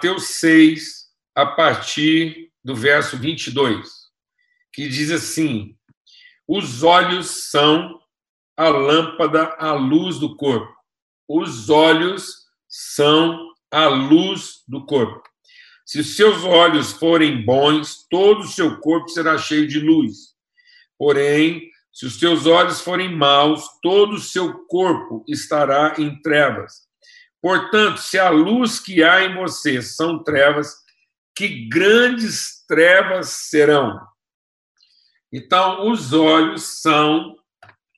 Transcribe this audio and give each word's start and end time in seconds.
Mateus 0.00 0.28
6, 0.38 1.08
a 1.34 1.44
partir 1.44 2.50
do 2.64 2.74
verso 2.74 3.18
22, 3.18 3.86
que 4.72 4.88
diz 4.88 5.10
assim: 5.10 5.76
Os 6.48 6.82
olhos 6.82 7.50
são 7.50 8.00
a 8.56 8.70
lâmpada, 8.70 9.54
a 9.58 9.74
luz 9.74 10.18
do 10.18 10.34
corpo. 10.36 10.74
Os 11.28 11.68
olhos 11.68 12.46
são 12.66 13.52
a 13.70 13.88
luz 13.88 14.62
do 14.66 14.86
corpo. 14.86 15.22
Se 15.84 16.00
os 16.00 16.16
seus 16.16 16.44
olhos 16.44 16.92
forem 16.92 17.44
bons, 17.44 18.06
todo 18.08 18.40
o 18.40 18.48
seu 18.48 18.80
corpo 18.80 19.10
será 19.10 19.36
cheio 19.36 19.68
de 19.68 19.80
luz. 19.80 20.34
Porém, 20.96 21.70
se 21.92 22.06
os 22.06 22.16
teus 22.16 22.46
olhos 22.46 22.80
forem 22.80 23.14
maus, 23.14 23.66
todo 23.82 24.14
o 24.14 24.18
seu 24.18 24.64
corpo 24.64 25.22
estará 25.28 25.94
em 25.98 26.18
trevas. 26.22 26.88
Portanto, 27.42 27.98
se 27.98 28.18
a 28.18 28.28
luz 28.28 28.78
que 28.78 29.02
há 29.02 29.24
em 29.24 29.34
você 29.34 29.80
são 29.80 30.22
trevas, 30.22 30.74
que 31.34 31.68
grandes 31.68 32.64
trevas 32.66 33.28
serão. 33.30 33.98
Então, 35.32 35.90
os 35.90 36.12
olhos 36.12 36.80
são 36.80 37.36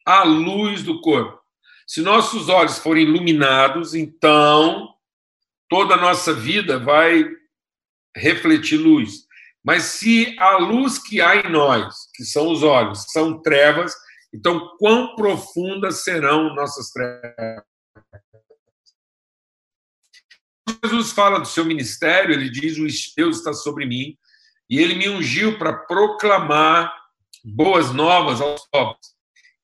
a 0.07 0.23
luz 0.23 0.83
do 0.83 1.01
corpo. 1.01 1.41
Se 1.87 2.03
nossos 2.03 2.49
olhos 2.49 2.79
forem 2.79 3.05
iluminados, 3.05 3.95
então 3.95 4.95
toda 5.69 5.95
a 5.95 6.01
nossa 6.01 6.33
vida 6.33 6.79
vai 6.79 7.25
refletir 8.17 8.77
luz. 8.77 9.27
Mas 9.65 9.85
se 9.85 10.37
a 10.39 10.57
luz 10.59 10.99
que 10.99 11.21
há 11.21 11.37
em 11.37 11.51
nós, 11.51 12.09
que 12.15 12.25
são 12.25 12.51
os 12.51 12.63
olhos, 12.63 13.05
são 13.09 13.41
trevas, 13.41 13.95
então 14.35 14.77
quão 14.79 15.15
profundas 15.15 16.03
serão 16.03 16.55
nossas 16.55 16.91
trevas? 16.91 17.65
Jesus 20.85 21.13
fala 21.13 21.39
do 21.39 21.47
seu 21.47 21.65
ministério, 21.65 22.35
ele 22.35 22.51
diz: 22.51 22.79
O 22.79 22.87
Deus 23.17 23.39
está 23.39 23.53
sobre 23.53 23.87
mim, 23.87 24.17
e 24.69 24.79
ele 24.79 24.95
me 24.95 25.09
ungiu 25.09 25.59
para 25.59 25.73
proclamar 25.73 26.93
boas 27.45 27.93
novas 27.93 28.41
aos 28.41 28.67
pobres. 28.71 29.13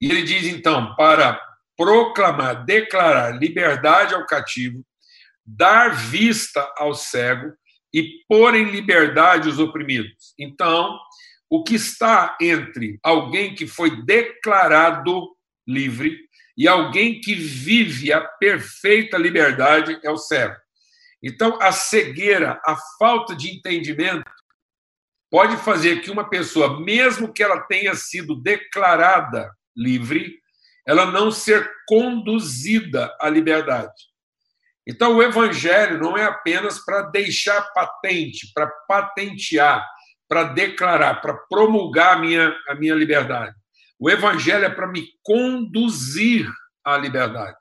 E 0.01 0.11
ele 0.11 0.23
diz, 0.23 0.47
então, 0.47 0.95
para 0.97 1.41
proclamar, 1.77 2.65
declarar 2.65 3.31
liberdade 3.31 4.15
ao 4.15 4.27
cativo, 4.27 4.85
dar 5.47 5.95
vista 5.95 6.71
ao 6.77 6.95
cego 6.95 7.53
e 7.93 8.23
pôr 8.29 8.55
em 8.55 8.71
liberdade 8.71 9.49
os 9.49 9.59
oprimidos. 9.59 10.35
Então, 10.39 10.99
o 11.49 11.65
que 11.65 11.77
está 11.77 12.37
entre 12.41 12.99
alguém 13.03 13.55
que 13.55 13.67
foi 13.67 14.05
declarado 14.05 15.35
livre 15.67 16.19
e 16.57 16.69
alguém 16.69 17.21
que 17.21 17.35
vive 17.35 18.13
a 18.13 18.21
perfeita 18.21 19.17
liberdade 19.17 19.99
é 20.03 20.11
o 20.11 20.19
cego. 20.19 20.57
Então, 21.23 21.59
a 21.61 21.73
cegueira, 21.73 22.61
a 22.65 22.77
falta 22.99 23.35
de 23.35 23.51
entendimento, 23.51 24.31
pode 25.31 25.57
fazer 25.57 26.01
que 26.01 26.11
uma 26.11 26.29
pessoa, 26.29 26.81
mesmo 26.81 27.33
que 27.33 27.43
ela 27.43 27.61
tenha 27.63 27.95
sido 27.95 28.41
declarada 28.41 29.51
livre, 29.77 30.39
ela 30.87 31.07
não 31.07 31.31
ser 31.31 31.71
conduzida 31.87 33.15
à 33.21 33.29
liberdade. 33.29 33.93
Então, 34.87 35.17
o 35.17 35.23
evangelho 35.23 35.99
não 36.01 36.17
é 36.17 36.25
apenas 36.25 36.83
para 36.83 37.03
deixar 37.03 37.61
patente, 37.75 38.51
para 38.55 38.67
patentear, 38.89 39.87
para 40.27 40.45
declarar, 40.45 41.21
para 41.21 41.35
promulgar 41.35 42.15
a 42.15 42.19
minha, 42.19 42.57
a 42.69 42.75
minha 42.75 42.95
liberdade. 42.95 43.55
O 43.99 44.09
evangelho 44.09 44.65
é 44.65 44.71
para 44.71 44.87
me 44.87 45.07
conduzir 45.23 46.49
à 46.83 46.97
liberdade. 46.97 47.59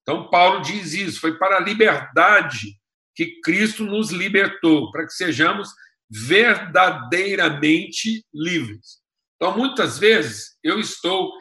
Então, 0.00 0.30
Paulo 0.30 0.62
diz 0.62 0.94
isso: 0.94 1.20
foi 1.20 1.36
para 1.36 1.58
a 1.58 1.60
liberdade 1.60 2.79
que 3.14 3.40
Cristo 3.42 3.84
nos 3.84 4.10
libertou, 4.10 4.90
para 4.90 5.06
que 5.06 5.12
sejamos 5.12 5.68
verdadeiramente 6.10 8.24
livres. 8.34 8.98
Então, 9.36 9.56
muitas 9.56 9.98
vezes, 9.98 10.56
eu 10.62 10.80
estou. 10.80 11.32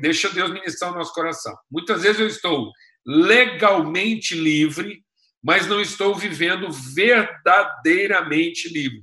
Deixa 0.00 0.30
Deus 0.30 0.50
ministrar 0.50 0.92
o 0.92 0.94
nosso 0.94 1.12
coração. 1.12 1.54
Muitas 1.70 2.02
vezes 2.02 2.20
eu 2.20 2.26
estou 2.26 2.70
legalmente 3.06 4.34
livre, 4.34 5.04
mas 5.42 5.66
não 5.66 5.80
estou 5.80 6.14
vivendo 6.14 6.70
verdadeiramente 6.94 8.68
livre. 8.68 9.02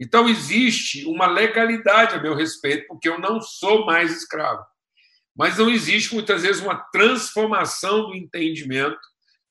Então, 0.00 0.28
existe 0.28 1.04
uma 1.04 1.28
legalidade 1.28 2.16
a 2.16 2.20
meu 2.20 2.34
respeito, 2.34 2.88
porque 2.88 3.08
eu 3.08 3.20
não 3.20 3.40
sou 3.40 3.86
mais 3.86 4.10
escravo. 4.10 4.64
Mas 5.36 5.58
não 5.58 5.70
existe, 5.70 6.12
muitas 6.12 6.42
vezes, 6.42 6.60
uma 6.60 6.74
transformação 6.90 8.08
do 8.08 8.16
entendimento, 8.16 8.98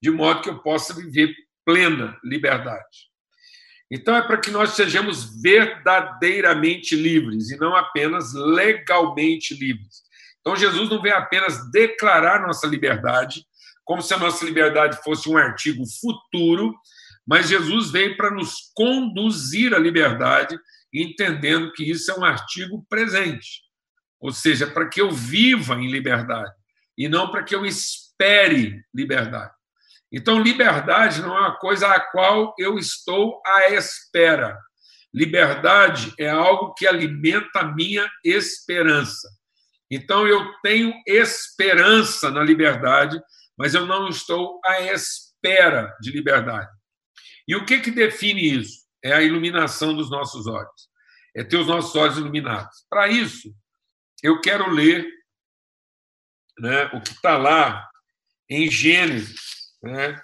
de 0.01 0.09
modo 0.09 0.41
que 0.41 0.49
eu 0.49 0.59
possa 0.59 0.93
viver 0.93 1.33
plena 1.65 2.17
liberdade. 2.23 3.11
Então, 3.89 4.15
é 4.15 4.21
para 4.21 4.37
que 4.37 4.49
nós 4.49 4.71
sejamos 4.71 5.41
verdadeiramente 5.41 6.95
livres 6.95 7.51
e 7.51 7.57
não 7.57 7.75
apenas 7.75 8.33
legalmente 8.33 9.53
livres. 9.53 10.01
Então, 10.39 10.55
Jesus 10.55 10.89
não 10.89 11.01
vem 11.01 11.11
apenas 11.11 11.69
declarar 11.71 12.41
nossa 12.41 12.65
liberdade, 12.65 13.45
como 13.83 14.01
se 14.01 14.13
a 14.13 14.17
nossa 14.17 14.45
liberdade 14.45 15.03
fosse 15.03 15.29
um 15.29 15.37
artigo 15.37 15.83
futuro, 15.99 16.73
mas 17.27 17.49
Jesus 17.49 17.91
veio 17.91 18.15
para 18.15 18.31
nos 18.31 18.71
conduzir 18.73 19.73
à 19.75 19.77
liberdade, 19.77 20.57
entendendo 20.93 21.71
que 21.73 21.83
isso 21.83 22.11
é 22.11 22.17
um 22.17 22.23
artigo 22.23 22.85
presente. 22.89 23.61
Ou 24.21 24.31
seja, 24.31 24.67
para 24.67 24.87
que 24.87 25.01
eu 25.01 25.11
viva 25.11 25.75
em 25.75 25.91
liberdade 25.91 26.53
e 26.97 27.09
não 27.09 27.29
para 27.29 27.43
que 27.43 27.53
eu 27.53 27.65
espere 27.65 28.81
liberdade. 28.93 29.53
Então, 30.11 30.41
liberdade 30.41 31.21
não 31.21 31.37
é 31.37 31.39
uma 31.39 31.57
coisa 31.57 31.87
a 31.87 31.99
qual 31.99 32.53
eu 32.57 32.77
estou 32.77 33.41
à 33.45 33.69
espera. 33.69 34.59
Liberdade 35.13 36.13
é 36.19 36.29
algo 36.29 36.73
que 36.73 36.85
alimenta 36.85 37.59
a 37.59 37.73
minha 37.73 38.09
esperança. 38.23 39.29
Então, 39.89 40.27
eu 40.27 40.53
tenho 40.61 40.93
esperança 41.07 42.29
na 42.29 42.43
liberdade, 42.43 43.21
mas 43.57 43.73
eu 43.73 43.85
não 43.85 44.07
estou 44.09 44.59
à 44.65 44.81
espera 44.81 45.95
de 46.01 46.11
liberdade. 46.11 46.69
E 47.47 47.55
o 47.55 47.65
que, 47.65 47.79
que 47.79 47.91
define 47.91 48.59
isso? 48.59 48.81
É 49.03 49.13
a 49.13 49.21
iluminação 49.21 49.93
dos 49.93 50.09
nossos 50.09 50.47
olhos. 50.47 50.89
É 51.35 51.43
ter 51.43 51.57
os 51.57 51.67
nossos 51.67 51.95
olhos 51.95 52.17
iluminados. 52.17 52.85
Para 52.89 53.07
isso, 53.07 53.53
eu 54.21 54.39
quero 54.39 54.69
ler 54.69 55.07
né, 56.59 56.85
o 56.93 57.01
que 57.01 57.11
está 57.11 57.37
lá 57.37 57.89
em 58.49 58.69
Gênesis, 58.69 59.60
né, 59.81 60.21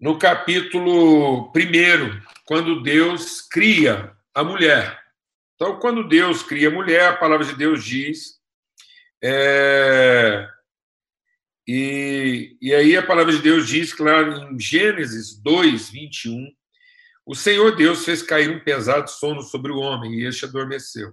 no 0.00 0.18
capítulo 0.18 1.50
1, 1.50 1.52
quando 2.44 2.82
Deus 2.82 3.40
cria 3.40 4.16
a 4.32 4.44
mulher. 4.44 4.98
Então, 5.54 5.78
quando 5.80 6.06
Deus 6.06 6.42
cria 6.42 6.68
a 6.68 6.72
mulher, 6.72 7.08
a 7.08 7.16
palavra 7.16 7.44
de 7.44 7.56
Deus 7.56 7.84
diz. 7.84 8.38
É, 9.22 10.48
e, 11.66 12.56
e 12.62 12.72
aí 12.72 12.96
a 12.96 13.06
palavra 13.06 13.32
de 13.32 13.42
Deus 13.42 13.68
diz, 13.68 13.92
claro, 13.92 14.32
em 14.32 14.58
Gênesis 14.58 15.34
2, 15.34 15.90
21, 15.90 16.50
o 17.26 17.34
Senhor 17.34 17.76
Deus 17.76 18.06
fez 18.06 18.22
cair 18.22 18.48
um 18.48 18.58
pesado 18.58 19.10
sono 19.10 19.42
sobre 19.42 19.70
o 19.70 19.76
homem 19.76 20.14
e 20.14 20.24
este 20.24 20.46
adormeceu. 20.46 21.12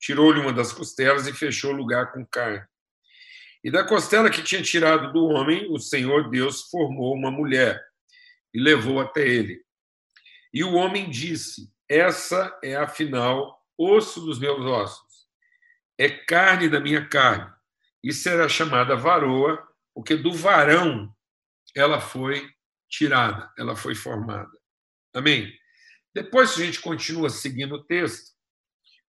Tirou-lhe 0.00 0.40
uma 0.40 0.52
das 0.52 0.72
costelas 0.72 1.26
e 1.26 1.32
fechou 1.34 1.74
o 1.74 1.76
lugar 1.76 2.12
com 2.12 2.24
carne. 2.24 2.64
E 3.66 3.70
da 3.72 3.82
costela 3.82 4.30
que 4.30 4.44
tinha 4.44 4.62
tirado 4.62 5.12
do 5.12 5.26
homem, 5.26 5.66
o 5.72 5.80
Senhor 5.80 6.30
Deus 6.30 6.70
formou 6.70 7.12
uma 7.12 7.32
mulher 7.32 7.84
e 8.54 8.60
levou 8.60 9.00
até 9.00 9.26
ele. 9.26 9.60
E 10.54 10.62
o 10.62 10.74
homem 10.74 11.10
disse: 11.10 11.68
Essa 11.88 12.56
é 12.62 12.76
afinal 12.76 13.60
osso 13.76 14.20
dos 14.20 14.38
meus 14.38 14.60
ossos, 14.60 15.26
é 15.98 16.08
carne 16.08 16.68
da 16.68 16.78
minha 16.78 17.08
carne, 17.08 17.52
e 18.04 18.12
será 18.12 18.48
chamada 18.48 18.94
varoa, 18.94 19.60
porque 19.92 20.14
do 20.14 20.32
varão 20.32 21.12
ela 21.74 22.00
foi 22.00 22.48
tirada, 22.88 23.52
ela 23.58 23.74
foi 23.74 23.96
formada. 23.96 24.56
Amém? 25.12 25.52
Depois, 26.14 26.50
se 26.50 26.62
a 26.62 26.66
gente 26.66 26.80
continua 26.80 27.30
seguindo 27.30 27.74
o 27.74 27.84
texto, 27.84 28.30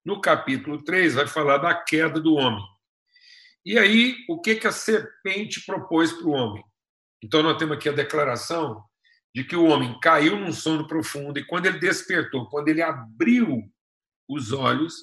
no 0.04 0.20
capítulo 0.20 0.82
3 0.82 1.14
vai 1.14 1.28
falar 1.28 1.58
da 1.58 1.76
queda 1.76 2.20
do 2.20 2.34
homem. 2.34 2.77
E 3.68 3.78
aí, 3.78 4.24
o 4.26 4.40
que, 4.40 4.54
que 4.54 4.66
a 4.66 4.72
serpente 4.72 5.60
propôs 5.66 6.10
para 6.10 6.26
o 6.26 6.30
homem? 6.30 6.64
Então, 7.22 7.42
nós 7.42 7.58
temos 7.58 7.76
aqui 7.76 7.86
a 7.86 7.92
declaração 7.92 8.82
de 9.34 9.44
que 9.44 9.54
o 9.54 9.66
homem 9.66 10.00
caiu 10.00 10.38
num 10.38 10.54
sono 10.54 10.88
profundo 10.88 11.38
e 11.38 11.44
quando 11.44 11.66
ele 11.66 11.78
despertou, 11.78 12.48
quando 12.48 12.68
ele 12.68 12.80
abriu 12.80 13.70
os 14.26 14.52
olhos, 14.52 14.94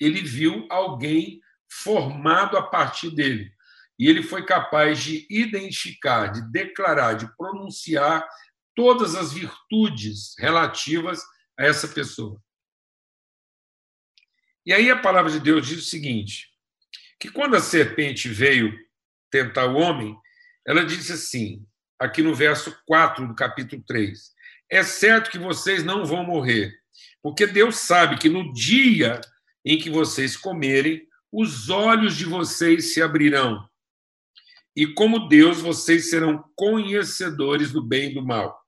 ele 0.00 0.22
viu 0.22 0.66
alguém 0.70 1.42
formado 1.70 2.56
a 2.56 2.62
partir 2.62 3.10
dele. 3.10 3.52
E 3.98 4.08
ele 4.08 4.22
foi 4.22 4.46
capaz 4.46 4.98
de 4.98 5.26
identificar, 5.28 6.28
de 6.28 6.40
declarar, 6.50 7.18
de 7.18 7.30
pronunciar 7.36 8.26
todas 8.74 9.14
as 9.14 9.34
virtudes 9.34 10.34
relativas 10.38 11.20
a 11.54 11.66
essa 11.66 11.86
pessoa. 11.86 12.42
E 14.64 14.72
aí 14.72 14.90
a 14.90 14.98
palavra 14.98 15.30
de 15.30 15.38
Deus 15.38 15.66
diz 15.66 15.80
o 15.80 15.86
seguinte: 15.86 16.55
que 17.18 17.30
quando 17.30 17.56
a 17.56 17.60
serpente 17.60 18.28
veio 18.28 18.76
tentar 19.30 19.66
o 19.66 19.76
homem, 19.76 20.16
ela 20.66 20.84
disse 20.84 21.12
assim: 21.12 21.66
aqui 21.98 22.22
no 22.22 22.34
verso 22.34 22.76
4 22.86 23.26
do 23.26 23.34
capítulo 23.34 23.82
3. 23.86 24.34
É 24.68 24.82
certo 24.82 25.30
que 25.30 25.38
vocês 25.38 25.84
não 25.84 26.04
vão 26.04 26.24
morrer, 26.24 26.74
porque 27.22 27.46
Deus 27.46 27.76
sabe 27.76 28.18
que 28.18 28.28
no 28.28 28.52
dia 28.52 29.20
em 29.64 29.78
que 29.78 29.88
vocês 29.88 30.36
comerem, 30.36 31.06
os 31.32 31.70
olhos 31.70 32.16
de 32.16 32.24
vocês 32.24 32.92
se 32.92 33.02
abrirão. 33.02 33.68
E 34.74 34.86
como 34.86 35.28
Deus, 35.28 35.60
vocês 35.60 36.10
serão 36.10 36.44
conhecedores 36.54 37.72
do 37.72 37.82
bem 37.82 38.10
e 38.10 38.14
do 38.14 38.24
mal. 38.24 38.60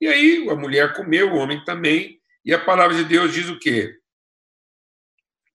E 0.00 0.06
aí 0.06 0.48
a 0.48 0.56
mulher 0.56 0.94
comeu, 0.94 1.32
o 1.32 1.36
homem 1.36 1.64
também, 1.64 2.20
e 2.44 2.52
a 2.52 2.62
palavra 2.62 2.96
de 2.96 3.04
Deus 3.04 3.32
diz 3.32 3.48
o 3.48 3.58
quê? 3.58 3.96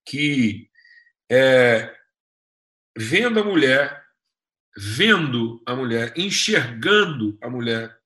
Que 0.04 0.69
é, 1.30 1.96
vendo 2.96 3.38
a 3.38 3.44
mulher, 3.44 4.04
vendo 4.76 5.62
a 5.64 5.76
mulher, 5.76 6.12
enxergando 6.16 7.38
a 7.40 7.48
mulher, 7.48 7.96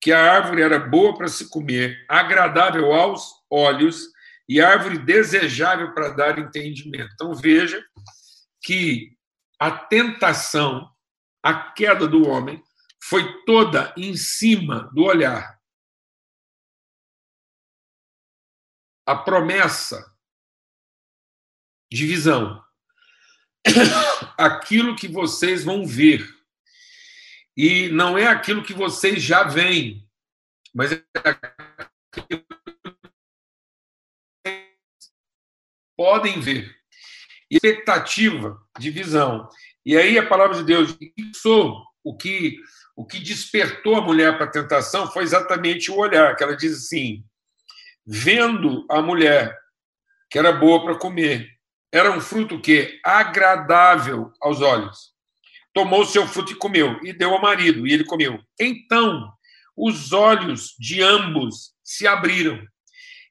que 0.00 0.12
a 0.12 0.32
árvore 0.32 0.62
era 0.62 0.78
boa 0.78 1.16
para 1.16 1.26
se 1.28 1.48
comer, 1.48 2.04
agradável 2.08 2.92
aos 2.92 3.32
olhos 3.50 4.12
e 4.48 4.60
árvore 4.60 4.98
desejável 4.98 5.92
para 5.92 6.10
dar 6.10 6.38
entendimento. 6.38 7.10
Então 7.14 7.34
veja 7.34 7.84
que 8.62 9.16
a 9.58 9.70
tentação, 9.70 10.88
a 11.42 11.72
queda 11.72 12.06
do 12.06 12.28
homem, 12.28 12.62
foi 13.02 13.44
toda 13.44 13.92
em 13.96 14.16
cima 14.16 14.90
do 14.92 15.04
olhar. 15.04 15.58
A 19.06 19.16
promessa 19.16 20.13
de 21.94 22.06
visão. 22.06 22.62
Aquilo 24.36 24.96
que 24.96 25.08
vocês 25.08 25.64
vão 25.64 25.86
ver 25.86 26.28
e 27.56 27.88
não 27.90 28.18
é 28.18 28.26
aquilo 28.26 28.64
que 28.64 28.74
vocês 28.74 29.22
já 29.22 29.44
veem, 29.44 30.04
mas 30.74 30.90
é 30.90 31.04
aquilo 31.14 32.44
que 34.42 34.68
podem 35.96 36.40
ver. 36.40 36.74
Expectativa 37.48 38.60
de 38.76 38.90
visão. 38.90 39.48
E 39.86 39.96
aí 39.96 40.18
a 40.18 40.26
palavra 40.26 40.56
de 40.56 40.64
Deus 40.64 40.98
fixou 41.16 41.84
o 42.02 42.16
que 42.16 42.58
o 42.96 43.04
que 43.04 43.18
despertou 43.20 43.96
a 43.96 44.00
mulher 44.00 44.36
para 44.36 44.46
a 44.46 44.50
tentação 44.50 45.10
foi 45.10 45.24
exatamente 45.24 45.90
o 45.90 45.96
olhar, 45.96 46.34
que 46.36 46.42
ela 46.42 46.56
diz 46.56 46.76
assim: 46.76 47.24
vendo 48.04 48.84
a 48.90 49.00
mulher 49.00 49.56
que 50.30 50.38
era 50.38 50.52
boa 50.52 50.84
para 50.84 50.98
comer, 50.98 51.53
era 51.94 52.10
um 52.10 52.20
fruto 52.20 52.60
que 52.60 53.00
agradável 53.04 54.32
aos 54.40 54.60
olhos 54.60 55.14
tomou 55.74 56.02
o 56.02 56.06
seu 56.06 56.26
fruto 56.26 56.52
e 56.52 56.56
comeu, 56.56 57.00
e 57.02 57.12
deu 57.12 57.34
ao 57.34 57.42
marido, 57.42 57.86
e 57.86 57.92
ele 57.92 58.04
comeu. 58.04 58.40
Então, 58.58 59.30
os 59.76 60.12
olhos 60.12 60.74
de 60.78 61.02
ambos 61.02 61.74
se 61.82 62.06
abriram, 62.06 62.64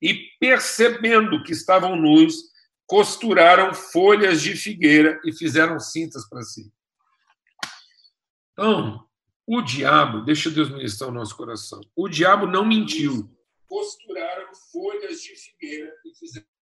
e 0.02 0.14
percebendo 0.40 1.42
que 1.42 1.54
estavam 1.54 1.96
nus, 1.96 2.36
costuraram 2.86 3.74
folhas 3.74 4.42
de 4.42 4.56
figueira 4.58 5.20
e 5.24 5.32
fizeram 5.32 5.80
cintas 5.80 6.28
para 6.28 6.42
si. 6.42 6.70
Então, 8.52 9.08
o 9.48 9.62
diabo, 9.62 10.22
deixa 10.26 10.52
Deus 10.52 10.70
ministrar 10.70 11.10
o 11.10 11.14
nosso 11.14 11.36
coração. 11.36 11.80
O 11.96 12.10
diabo 12.10 12.46
não 12.46 12.66
mentiu. 12.66 13.34
Costuraram 13.68 14.54
folhas 14.72 15.22
de 15.22 15.36
figueira 15.36 15.94
e 16.06 16.14
fizeram. 16.14 16.53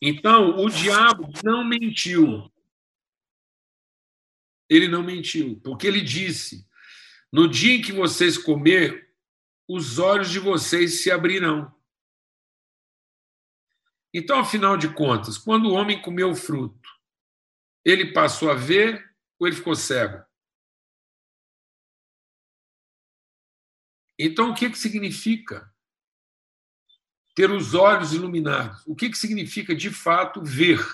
Então, 0.00 0.56
o 0.58 0.68
diabo 0.68 1.30
não 1.44 1.64
mentiu 1.64 2.50
ele 4.68 4.86
não 4.86 5.02
mentiu, 5.02 5.58
porque 5.60 5.86
ele 5.86 6.00
disse: 6.00 6.68
No 7.32 7.48
dia 7.48 7.74
em 7.74 7.82
que 7.82 7.92
vocês 7.92 8.36
comer, 8.36 9.14
os 9.66 9.98
olhos 9.98 10.30
de 10.30 10.38
vocês 10.38 11.02
se 11.02 11.10
abrirão. 11.10 11.74
Então, 14.12 14.40
afinal 14.40 14.76
de 14.76 14.92
contas, 14.94 15.38
quando 15.38 15.68
o 15.68 15.72
homem 15.72 16.00
comeu 16.00 16.30
o 16.30 16.36
fruto, 16.36 16.88
ele 17.84 18.12
passou 18.12 18.50
a 18.50 18.54
ver 18.54 19.14
ou 19.38 19.46
ele 19.46 19.56
ficou 19.56 19.74
cego? 19.74 20.24
Então, 24.18 24.50
o 24.50 24.54
que, 24.54 24.68
que 24.68 24.78
significa 24.78 25.72
ter 27.38 27.52
os 27.52 27.72
olhos 27.72 28.12
iluminados? 28.12 28.82
O 28.84 28.96
que, 28.96 29.08
que 29.08 29.16
significa, 29.16 29.72
de 29.72 29.90
fato, 29.90 30.42
ver? 30.42 30.84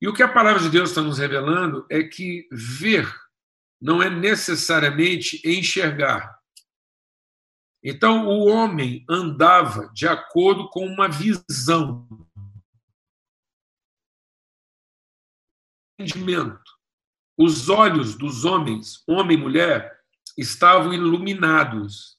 E 0.00 0.08
o 0.08 0.14
que 0.14 0.22
a 0.22 0.32
palavra 0.32 0.62
de 0.62 0.70
Deus 0.70 0.88
está 0.88 1.02
nos 1.02 1.18
revelando 1.18 1.86
é 1.90 2.02
que 2.02 2.48
ver 2.50 3.06
não 3.78 4.02
é 4.02 4.08
necessariamente 4.08 5.38
enxergar. 5.44 6.40
Então, 7.84 8.26
o 8.26 8.46
homem 8.46 9.04
andava 9.06 9.90
de 9.92 10.08
acordo 10.08 10.70
com 10.70 10.86
uma 10.86 11.08
visão. 11.10 12.08
Entendimento. 15.98 16.72
Os 17.36 17.68
olhos 17.68 18.16
dos 18.16 18.46
homens, 18.46 19.04
homem 19.06 19.36
e 19.36 19.40
mulher, 19.40 20.00
estavam 20.38 20.94
iluminados. 20.94 22.17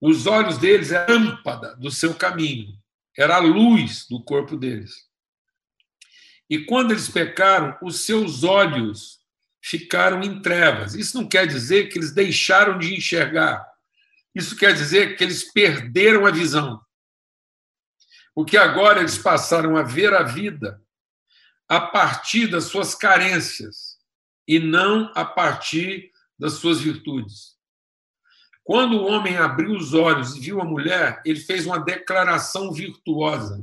Os 0.00 0.26
olhos 0.26 0.56
deles 0.56 0.92
eram 0.92 1.14
a 1.14 1.18
lâmpada 1.18 1.76
do 1.76 1.90
seu 1.90 2.14
caminho, 2.14 2.74
era 3.16 3.36
a 3.36 3.40
luz 3.40 4.06
do 4.08 4.22
corpo 4.22 4.56
deles. 4.56 5.08
E 6.48 6.64
quando 6.64 6.92
eles 6.92 7.08
pecaram, 7.08 7.76
os 7.82 8.00
seus 8.00 8.42
olhos 8.42 9.20
ficaram 9.62 10.22
em 10.22 10.40
trevas. 10.40 10.94
Isso 10.94 11.16
não 11.16 11.28
quer 11.28 11.46
dizer 11.46 11.88
que 11.88 11.98
eles 11.98 12.12
deixaram 12.12 12.78
de 12.78 12.94
enxergar. 12.94 13.64
Isso 14.34 14.56
quer 14.56 14.72
dizer 14.72 15.16
que 15.16 15.22
eles 15.22 15.52
perderam 15.52 16.26
a 16.26 16.30
visão. 16.30 16.80
Porque 18.34 18.56
agora 18.56 19.00
eles 19.00 19.18
passaram 19.18 19.76
a 19.76 19.82
ver 19.82 20.14
a 20.14 20.22
vida 20.22 20.82
a 21.68 21.80
partir 21.80 22.48
das 22.48 22.64
suas 22.64 22.94
carências 22.94 23.98
e 24.46 24.58
não 24.58 25.12
a 25.14 25.24
partir 25.24 26.10
das 26.38 26.54
suas 26.54 26.80
virtudes. 26.80 27.59
Quando 28.70 28.98
o 28.98 29.04
homem 29.04 29.36
abriu 29.36 29.72
os 29.72 29.94
olhos 29.94 30.36
e 30.36 30.40
viu 30.40 30.60
a 30.60 30.64
mulher, 30.64 31.20
ele 31.26 31.40
fez 31.40 31.66
uma 31.66 31.80
declaração 31.80 32.72
virtuosa. 32.72 33.60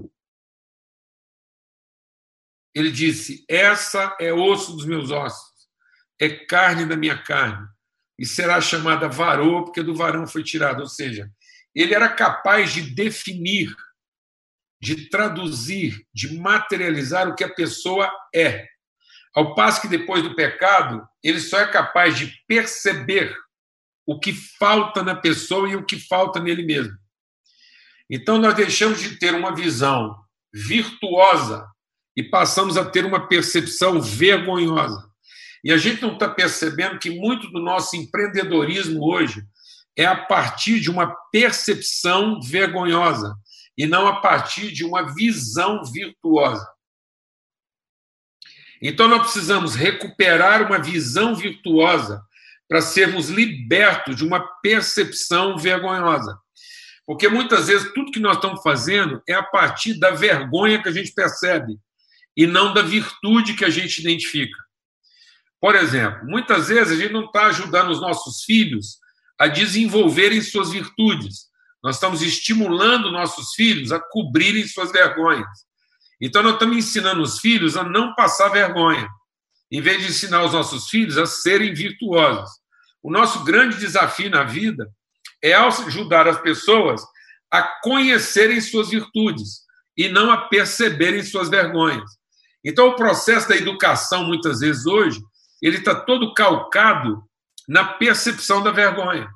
Ele 2.75 2.91
disse: 2.91 3.45
Essa 3.47 4.17
é 4.19 4.33
osso 4.33 4.73
dos 4.73 4.85
meus 4.85 5.09
ossos, 5.09 5.69
é 6.19 6.27
carne 6.27 6.85
da 6.85 6.97
minha 6.97 7.17
carne, 7.23 7.65
e 8.19 8.25
será 8.25 8.59
chamada 8.59 9.07
varô, 9.07 9.63
porque 9.63 9.81
do 9.81 9.95
varão 9.95 10.27
foi 10.27 10.43
tirado. 10.43 10.81
Ou 10.81 10.87
seja, 10.87 11.31
ele 11.73 11.95
era 11.95 12.09
capaz 12.09 12.73
de 12.73 12.81
definir, 12.93 13.73
de 14.81 15.09
traduzir, 15.09 16.05
de 16.13 16.37
materializar 16.37 17.29
o 17.29 17.33
que 17.33 17.45
a 17.45 17.55
pessoa 17.55 18.11
é. 18.35 18.67
Ao 19.33 19.55
passo 19.55 19.79
que 19.79 19.87
depois 19.87 20.21
do 20.21 20.35
pecado, 20.35 21.07
ele 21.23 21.39
só 21.39 21.61
é 21.61 21.71
capaz 21.71 22.17
de 22.17 22.43
perceber 22.45 23.33
o 24.07 24.17
que 24.17 24.33
falta 24.33 25.03
na 25.03 25.13
pessoa 25.13 25.69
e 25.69 25.75
o 25.75 25.85
que 25.85 25.99
falta 25.99 26.39
nele 26.39 26.63
mesmo. 26.63 26.97
Então, 28.09 28.37
nós 28.37 28.55
deixamos 28.55 29.01
de 29.01 29.19
ter 29.19 29.35
uma 29.35 29.53
visão 29.53 30.15
virtuosa 30.53 31.67
e 32.15 32.23
passamos 32.23 32.77
a 32.77 32.85
ter 32.85 33.03
uma 33.03 33.27
percepção 33.27 34.01
vergonhosa. 34.01 35.05
E 35.61 35.73
a 35.73 35.77
gente 35.77 36.01
não 36.01 36.13
está 36.13 36.29
percebendo 36.29 36.97
que 36.97 37.09
muito 37.09 37.51
do 37.51 37.59
nosso 37.59 37.97
empreendedorismo 37.97 39.03
hoje 39.03 39.43
é 39.97 40.05
a 40.05 40.15
partir 40.15 40.79
de 40.79 40.89
uma 40.89 41.13
percepção 41.29 42.39
vergonhosa 42.39 43.35
e 43.77 43.85
não 43.85 44.07
a 44.07 44.21
partir 44.21 44.71
de 44.71 44.85
uma 44.85 45.13
visão 45.13 45.83
virtuosa. 45.83 46.65
Então, 48.81 49.09
nós 49.09 49.23
precisamos 49.23 49.75
recuperar 49.75 50.65
uma 50.65 50.79
visão 50.79 51.35
virtuosa 51.35 52.23
para 52.67 52.81
sermos 52.81 53.29
libertos 53.29 54.15
de 54.15 54.25
uma 54.25 54.39
percepção 54.61 55.57
vergonhosa. 55.57 56.37
Porque 57.05 57.29
muitas 57.29 57.67
vezes 57.67 57.91
tudo 57.93 58.11
que 58.11 58.19
nós 58.19 58.35
estamos 58.35 58.61
fazendo 58.61 59.21
é 59.27 59.33
a 59.33 59.43
partir 59.43 59.97
da 59.99 60.11
vergonha 60.11 60.81
que 60.81 60.89
a 60.89 60.91
gente 60.91 61.13
percebe 61.13 61.77
e 62.35 62.45
não 62.45 62.73
da 62.73 62.81
virtude 62.81 63.53
que 63.53 63.63
a 63.63 63.69
gente 63.69 63.99
identifica. 63.99 64.57
Por 65.59 65.75
exemplo, 65.75 66.25
muitas 66.25 66.67
vezes 66.67 66.93
a 66.93 67.01
gente 67.01 67.13
não 67.13 67.25
está 67.25 67.47
ajudando 67.47 67.89
os 67.89 68.01
nossos 68.01 68.43
filhos 68.43 68.97
a 69.39 69.47
desenvolverem 69.47 70.41
suas 70.41 70.71
virtudes. 70.71 71.47
Nós 71.83 71.95
estamos 71.95 72.21
estimulando 72.21 73.11
nossos 73.11 73.53
filhos 73.53 73.91
a 73.91 73.99
cobrirem 73.99 74.67
suas 74.67 74.91
vergonhas. 74.91 75.47
Então, 76.19 76.41
nós 76.41 76.53
estamos 76.53 76.77
ensinando 76.77 77.21
os 77.21 77.39
filhos 77.39 77.77
a 77.77 77.83
não 77.83 78.13
passar 78.15 78.49
vergonha, 78.49 79.07
em 79.71 79.81
vez 79.81 80.01
de 80.01 80.09
ensinar 80.09 80.43
os 80.43 80.53
nossos 80.53 80.89
filhos 80.89 81.17
a 81.17 81.25
serem 81.25 81.73
virtuosos. 81.73 82.49
O 83.01 83.11
nosso 83.11 83.43
grande 83.43 83.77
desafio 83.77 84.29
na 84.29 84.43
vida 84.43 84.89
é 85.41 85.53
ajudar 85.53 86.27
as 86.27 86.39
pessoas 86.41 87.01
a 87.51 87.61
conhecerem 87.81 88.59
suas 88.59 88.89
virtudes 88.89 89.61
e 89.95 90.09
não 90.09 90.31
a 90.31 90.47
perceberem 90.47 91.23
suas 91.23 91.49
vergonhas. 91.49 92.09
Então, 92.63 92.89
o 92.89 92.95
processo 92.95 93.47
da 93.47 93.55
educação, 93.55 94.25
muitas 94.25 94.59
vezes 94.59 94.85
hoje, 94.85 95.21
ele 95.61 95.77
está 95.77 95.95
todo 95.95 96.33
calcado 96.33 97.23
na 97.67 97.83
percepção 97.83 98.61
da 98.61 98.71
vergonha. 98.71 99.29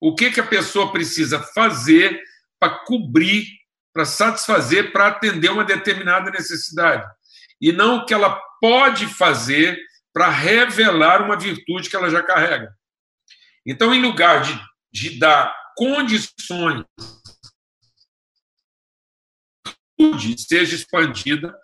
O 0.00 0.14
que, 0.14 0.30
que 0.30 0.40
a 0.40 0.46
pessoa 0.46 0.92
precisa 0.92 1.40
fazer 1.40 2.20
para 2.58 2.70
cobrir, 2.84 3.46
para 3.92 4.04
satisfazer, 4.04 4.92
para 4.92 5.08
atender 5.08 5.50
uma 5.50 5.64
determinada 5.64 6.30
necessidade. 6.30 7.06
E 7.60 7.72
não 7.72 7.96
o 7.96 8.06
que 8.06 8.14
ela 8.14 8.40
pode 8.60 9.06
fazer 9.06 9.78
para 10.12 10.28
revelar 10.28 11.22
uma 11.22 11.38
virtude 11.38 11.88
que 11.88 11.96
ela 11.96 12.10
já 12.10 12.22
carrega. 12.22 12.72
Então, 13.66 13.94
em 13.94 14.02
lugar 14.02 14.42
de, 14.42 14.60
de 14.92 15.18
dar 15.18 15.54
condições 15.76 16.84
seja 20.36 20.74
expandida, 20.74 21.54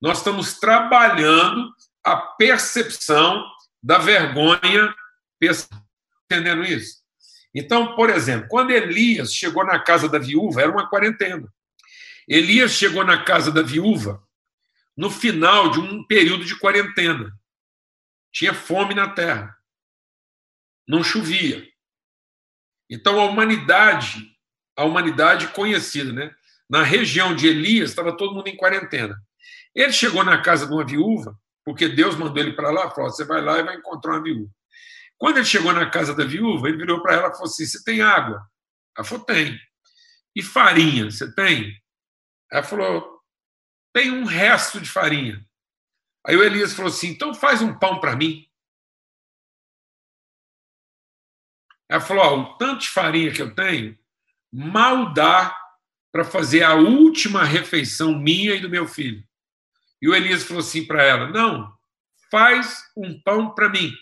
nós 0.00 0.18
estamos 0.18 0.58
trabalhando 0.58 1.70
a 2.04 2.16
percepção 2.16 3.44
da 3.82 3.98
vergonha, 3.98 4.94
entendendo 6.24 6.64
isso? 6.64 7.02
Então, 7.54 7.94
por 7.94 8.10
exemplo, 8.10 8.48
quando 8.48 8.72
Elias 8.72 9.32
chegou 9.32 9.64
na 9.64 9.78
casa 9.78 10.08
da 10.08 10.18
viúva, 10.18 10.60
era 10.60 10.70
uma 10.72 10.88
quarentena. 10.88 11.48
Elias 12.28 12.72
chegou 12.72 13.04
na 13.04 13.22
casa 13.22 13.52
da 13.52 13.62
viúva 13.62 14.23
no 14.96 15.10
final 15.10 15.70
de 15.70 15.80
um 15.80 16.06
período 16.06 16.44
de 16.44 16.58
quarentena. 16.58 17.32
Tinha 18.32 18.54
fome 18.54 18.94
na 18.94 19.08
terra. 19.08 19.56
Não 20.86 21.02
chovia. 21.02 21.66
Então 22.90 23.20
a 23.20 23.24
humanidade, 23.24 24.24
a 24.76 24.84
humanidade 24.84 25.48
conhecida, 25.48 26.12
né? 26.12 26.34
Na 26.68 26.82
região 26.82 27.34
de 27.34 27.46
Elias 27.46 27.90
estava 27.90 28.16
todo 28.16 28.34
mundo 28.34 28.48
em 28.48 28.56
quarentena. 28.56 29.16
Ele 29.74 29.92
chegou 29.92 30.24
na 30.24 30.40
casa 30.40 30.66
de 30.66 30.72
uma 30.72 30.84
viúva, 30.84 31.36
porque 31.64 31.88
Deus 31.88 32.16
mandou 32.16 32.42
ele 32.42 32.52
para 32.52 32.70
lá, 32.70 32.90
falou: 32.90 33.10
"Você 33.10 33.24
vai 33.24 33.40
lá 33.40 33.58
e 33.58 33.64
vai 33.64 33.76
encontrar 33.76 34.12
uma 34.12 34.22
viúva". 34.22 34.50
Quando 35.18 35.38
ele 35.38 35.46
chegou 35.46 35.72
na 35.72 35.88
casa 35.90 36.14
da 36.14 36.24
viúva, 36.24 36.68
ele 36.68 36.78
virou 36.78 37.02
para 37.02 37.14
ela 37.14 37.28
e 37.28 37.32
falou 37.32 37.46
assim: 37.46 37.66
"Você 37.66 37.82
tem 37.84 38.02
água?" 38.02 38.42
Ela 38.96 39.04
falou: 39.06 39.24
"Tem". 39.24 39.58
"E 40.36 40.42
farinha, 40.42 41.10
você 41.10 41.32
tem?" 41.34 41.72
Ela 42.52 42.62
falou: 42.62 43.13
"Tem 43.94 44.10
um 44.10 44.24
resto 44.24 44.78
de 44.78 44.90
farinha". 44.90 45.42
Aí 46.26 46.36
o 46.36 46.42
Elias 46.42 46.74
falou 46.74 46.90
assim: 46.90 47.08
"Então 47.08 47.32
faz 47.32 47.62
um 47.62 47.72
pão 47.78 47.98
para 47.98 48.14
mim". 48.14 48.46
Ela 51.88 52.00
falou: 52.00 52.24
oh, 52.24 52.40
o 52.40 52.58
tanto 52.58 52.80
de 52.80 52.88
farinha 52.88 53.32
que 53.32 53.40
eu 53.40 53.54
tenho, 53.54 53.96
mal 54.52 55.12
dá 55.12 55.56
para 56.12 56.24
fazer 56.24 56.62
a 56.62 56.74
última 56.74 57.44
refeição 57.44 58.18
minha 58.18 58.54
e 58.54 58.60
do 58.60 58.68
meu 58.68 58.86
filho. 58.86 59.26
E 60.00 60.08
o 60.08 60.14
Elias 60.14 60.42
falou 60.42 60.60
assim 60.60 60.86
para 60.86 61.02
ela: 61.02 61.28
Não, 61.30 61.72
faz 62.30 62.84
um 62.96 63.20
pão 63.20 63.54
para 63.54 63.68
mim. 63.68 63.92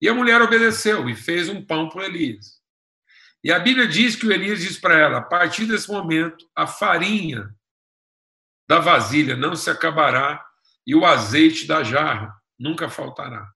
E 0.00 0.08
a 0.08 0.14
mulher 0.14 0.40
obedeceu 0.42 1.08
e 1.08 1.16
fez 1.16 1.48
um 1.48 1.64
pão 1.64 1.88
para 1.88 2.06
Elias. 2.06 2.62
E 3.42 3.52
a 3.52 3.58
Bíblia 3.58 3.86
diz 3.86 4.16
que 4.16 4.26
o 4.26 4.32
Elias 4.32 4.60
diz 4.60 4.78
para 4.78 4.98
ela: 4.98 5.18
a 5.18 5.22
partir 5.22 5.66
desse 5.66 5.90
momento, 5.90 6.48
a 6.54 6.66
farinha 6.66 7.54
da 8.66 8.78
vasilha 8.78 9.36
não 9.36 9.54
se 9.54 9.70
acabará 9.70 10.44
e 10.86 10.94
o 10.94 11.04
azeite 11.04 11.66
da 11.66 11.82
jarra 11.82 12.34
nunca 12.58 12.88
faltará. 12.88 13.50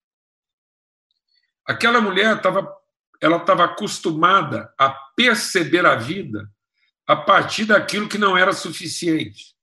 Aquela 1.67 2.01
mulher 2.01 2.37
estava 2.37 2.79
ela 3.21 3.39
estava 3.39 3.65
acostumada 3.65 4.73
a 4.79 4.91
perceber 5.17 5.85
a 5.85 5.97
vida 5.97 6.49
a 7.07 7.17
partir 7.17 7.65
daquilo 7.65 8.09
que 8.09 8.19
não 8.19 8.37
era 8.37 8.53
suficiente. 8.53 9.57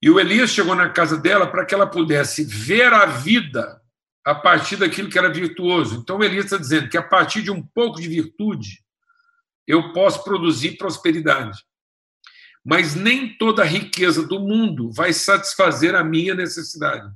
E 0.00 0.10
o 0.10 0.18
Elias 0.18 0.50
chegou 0.50 0.74
na 0.74 0.90
casa 0.90 1.16
dela 1.16 1.46
para 1.50 1.64
que 1.64 1.74
ela 1.74 1.86
pudesse 1.86 2.44
ver 2.44 2.92
a 2.92 3.06
vida 3.06 3.80
a 4.24 4.34
partir 4.34 4.76
daquilo 4.76 5.08
que 5.08 5.18
era 5.18 5.32
virtuoso. 5.32 5.96
Então 5.96 6.18
o 6.18 6.24
Elias 6.24 6.46
está 6.46 6.56
dizendo 6.56 6.88
que 6.88 6.98
a 6.98 7.02
partir 7.02 7.42
de 7.42 7.50
um 7.50 7.62
pouco 7.62 8.00
de 8.00 8.08
virtude 8.08 8.84
eu 9.66 9.92
posso 9.92 10.24
produzir 10.24 10.76
prosperidade. 10.76 11.64
Mas 12.64 12.94
nem 12.94 13.36
toda 13.36 13.62
a 13.62 13.66
riqueza 13.66 14.26
do 14.26 14.38
mundo 14.38 14.90
vai 14.92 15.12
satisfazer 15.12 15.94
a 15.94 16.04
minha 16.04 16.34
necessidade. 16.34 17.12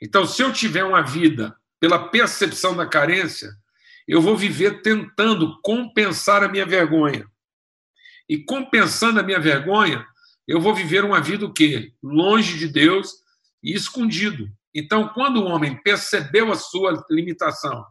Então, 0.00 0.26
se 0.26 0.42
eu 0.42 0.52
tiver 0.52 0.84
uma 0.84 1.00
vida 1.00 1.56
pela 1.78 2.08
percepção 2.08 2.76
da 2.76 2.86
carência, 2.86 3.50
eu 4.06 4.20
vou 4.20 4.36
viver 4.36 4.82
tentando 4.82 5.60
compensar 5.62 6.42
a 6.42 6.48
minha 6.48 6.66
vergonha. 6.66 7.26
E 8.28 8.38
compensando 8.44 9.20
a 9.20 9.22
minha 9.22 9.40
vergonha, 9.40 10.06
eu 10.46 10.60
vou 10.60 10.74
viver 10.74 11.04
uma 11.04 11.20
vida 11.20 11.46
o 11.46 11.52
quê? 11.52 11.92
Longe 12.02 12.58
de 12.58 12.68
Deus 12.68 13.12
e 13.62 13.74
escondido. 13.74 14.50
Então, 14.74 15.08
quando 15.08 15.38
o 15.38 15.44
homem 15.44 15.80
percebeu 15.82 16.50
a 16.50 16.56
sua 16.56 17.04
limitação, 17.10 17.84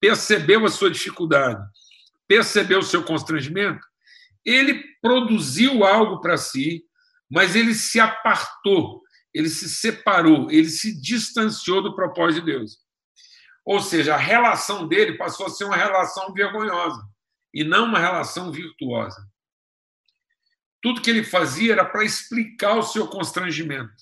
percebeu 0.00 0.66
a 0.66 0.70
sua 0.70 0.90
dificuldade, 0.90 1.62
percebeu 2.28 2.80
o 2.80 2.84
seu 2.84 3.02
constrangimento, 3.02 3.86
ele 4.44 4.82
produziu 5.00 5.84
algo 5.84 6.20
para 6.20 6.36
si, 6.36 6.84
mas 7.30 7.56
ele 7.56 7.74
se 7.74 7.98
apartou 7.98 9.04
ele 9.34 9.48
se 9.50 9.68
separou, 9.68 10.48
ele 10.50 10.68
se 10.68 10.98
distanciou 10.98 11.82
do 11.82 11.96
propósito 11.96 12.44
de 12.44 12.52
Deus. 12.52 12.78
Ou 13.64 13.80
seja, 13.80 14.14
a 14.14 14.18
relação 14.18 14.86
dele 14.86 15.18
passou 15.18 15.46
a 15.46 15.50
ser 15.50 15.64
uma 15.64 15.76
relação 15.76 16.32
vergonhosa 16.32 17.02
e 17.52 17.64
não 17.64 17.86
uma 17.86 17.98
relação 17.98 18.52
virtuosa. 18.52 19.26
Tudo 20.80 21.00
que 21.00 21.10
ele 21.10 21.24
fazia 21.24 21.72
era 21.72 21.84
para 21.84 22.04
explicar 22.04 22.76
o 22.76 22.82
seu 22.82 23.08
constrangimento. 23.08 23.92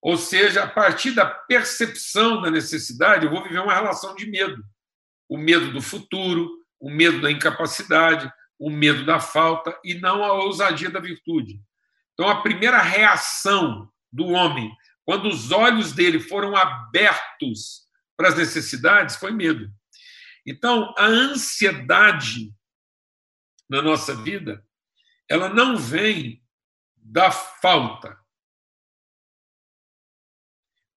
Ou 0.00 0.16
seja, 0.16 0.62
a 0.62 0.68
partir 0.68 1.10
da 1.10 1.26
percepção 1.26 2.40
da 2.40 2.50
necessidade, 2.50 3.26
eu 3.26 3.30
vou 3.30 3.42
viver 3.42 3.58
uma 3.58 3.74
relação 3.74 4.14
de 4.14 4.26
medo. 4.26 4.64
O 5.28 5.36
medo 5.36 5.72
do 5.72 5.82
futuro, 5.82 6.48
o 6.78 6.90
medo 6.90 7.20
da 7.20 7.30
incapacidade, 7.30 8.30
o 8.64 8.70
medo 8.70 9.04
da 9.04 9.20
falta 9.20 9.78
e 9.84 9.92
não 9.92 10.24
a 10.24 10.32
ousadia 10.32 10.88
da 10.88 10.98
virtude. 10.98 11.60
Então, 12.14 12.26
a 12.26 12.40
primeira 12.40 12.80
reação 12.80 13.92
do 14.10 14.28
homem, 14.28 14.74
quando 15.04 15.28
os 15.28 15.52
olhos 15.52 15.92
dele 15.92 16.18
foram 16.18 16.56
abertos 16.56 17.86
para 18.16 18.28
as 18.28 18.36
necessidades, 18.38 19.16
foi 19.16 19.32
medo. 19.32 19.70
Então, 20.46 20.94
a 20.96 21.04
ansiedade 21.04 22.54
na 23.68 23.82
nossa 23.82 24.14
vida, 24.14 24.66
ela 25.28 25.50
não 25.50 25.76
vem 25.76 26.42
da 26.96 27.30
falta. 27.30 28.18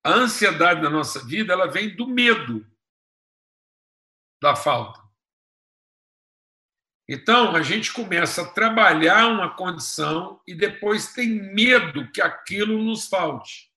A 0.06 0.12
ansiedade 0.12 0.80
na 0.82 0.90
nossa 0.90 1.26
vida, 1.26 1.52
ela 1.52 1.68
vem 1.68 1.94
do 1.98 2.08
medo 2.08 2.66
da 4.42 4.56
falta. 4.56 5.07
Então, 7.10 7.56
a 7.56 7.62
gente 7.62 7.94
começa 7.94 8.42
a 8.42 8.50
trabalhar 8.50 9.28
uma 9.28 9.56
condição 9.56 10.42
e 10.46 10.54
depois 10.54 11.14
tem 11.14 11.30
medo 11.30 12.12
que 12.12 12.22
aquilo 12.22 12.84
nos 12.84 13.08
falte. 13.08 13.72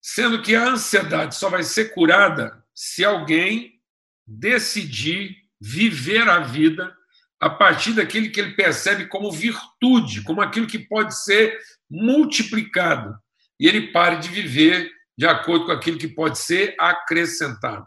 Sendo 0.00 0.40
que 0.40 0.54
a 0.54 0.68
ansiedade 0.68 1.34
só 1.34 1.50
vai 1.50 1.62
ser 1.62 1.92
curada 1.92 2.64
se 2.74 3.04
alguém 3.04 3.80
decidir 4.26 5.36
viver 5.60 6.28
a 6.28 6.40
vida 6.40 6.96
a 7.38 7.50
partir 7.50 7.92
daquilo 7.92 8.30
que 8.30 8.40
ele 8.40 8.54
percebe 8.54 9.06
como 9.06 9.30
virtude, 9.30 10.22
como 10.22 10.40
aquilo 10.40 10.66
que 10.66 10.78
pode 10.78 11.14
ser 11.22 11.58
multiplicado. 11.90 13.18
E 13.60 13.68
ele 13.68 13.92
pare 13.92 14.16
de 14.16 14.28
viver 14.28 14.90
de 15.16 15.26
acordo 15.26 15.66
com 15.66 15.72
aquilo 15.72 15.98
que 15.98 16.08
pode 16.08 16.38
ser 16.38 16.74
acrescentado. 16.78 17.86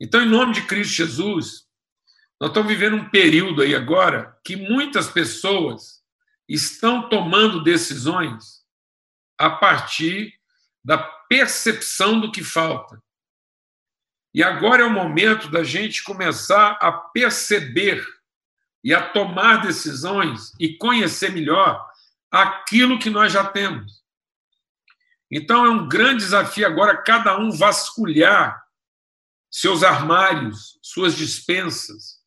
Então, 0.00 0.22
em 0.22 0.28
nome 0.28 0.54
de 0.54 0.62
Cristo 0.62 0.94
Jesus, 0.94 1.68
nós 2.40 2.48
estamos 2.48 2.72
vivendo 2.72 2.96
um 2.96 3.10
período 3.10 3.60
aí 3.60 3.74
agora 3.74 4.38
que 4.42 4.56
muitas 4.56 5.08
pessoas 5.08 6.02
estão 6.48 7.08
tomando 7.08 7.62
decisões 7.62 8.64
a 9.38 9.50
partir 9.50 10.32
da 10.82 10.96
percepção 10.96 12.18
do 12.18 12.32
que 12.32 12.42
falta. 12.42 13.00
E 14.32 14.42
agora 14.42 14.82
é 14.82 14.86
o 14.86 14.90
momento 14.90 15.50
da 15.50 15.62
gente 15.62 16.02
começar 16.02 16.78
a 16.80 16.90
perceber 16.90 18.02
e 18.82 18.94
a 18.94 19.06
tomar 19.06 19.58
decisões 19.58 20.52
e 20.58 20.78
conhecer 20.78 21.32
melhor 21.32 21.86
aquilo 22.30 22.98
que 22.98 23.10
nós 23.10 23.32
já 23.32 23.44
temos. 23.44 24.02
Então 25.30 25.66
é 25.66 25.70
um 25.70 25.86
grande 25.86 26.24
desafio 26.24 26.66
agora 26.66 26.96
cada 26.96 27.38
um 27.38 27.50
vasculhar 27.50 28.64
seus 29.50 29.82
armários, 29.82 30.78
suas 30.82 31.16
dispensas, 31.16 32.20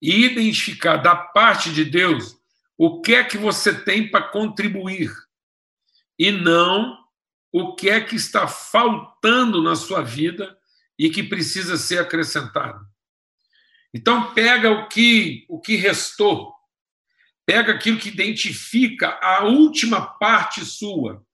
e 0.00 0.24
identificar 0.24 0.96
da 0.96 1.14
parte 1.14 1.72
de 1.72 1.84
Deus 1.84 2.36
o 2.76 3.00
que 3.00 3.14
é 3.14 3.24
que 3.24 3.36
você 3.36 3.74
tem 3.74 4.10
para 4.10 4.28
contribuir 4.28 5.12
e 6.18 6.30
não 6.30 6.96
o 7.52 7.74
que 7.74 7.88
é 7.88 8.00
que 8.00 8.16
está 8.16 8.46
faltando 8.46 9.62
na 9.62 9.74
sua 9.74 10.02
vida 10.02 10.56
e 10.98 11.10
que 11.10 11.22
precisa 11.22 11.76
ser 11.76 11.98
acrescentado. 11.98 12.84
Então 13.92 14.34
pega 14.34 14.70
o 14.70 14.88
que 14.88 15.46
o 15.48 15.60
que 15.60 15.76
restou, 15.76 16.52
pega 17.46 17.72
aquilo 17.72 17.98
que 17.98 18.10
identifica 18.10 19.18
a 19.22 19.44
última 19.44 20.06
parte 20.18 20.64
sua, 20.64 21.24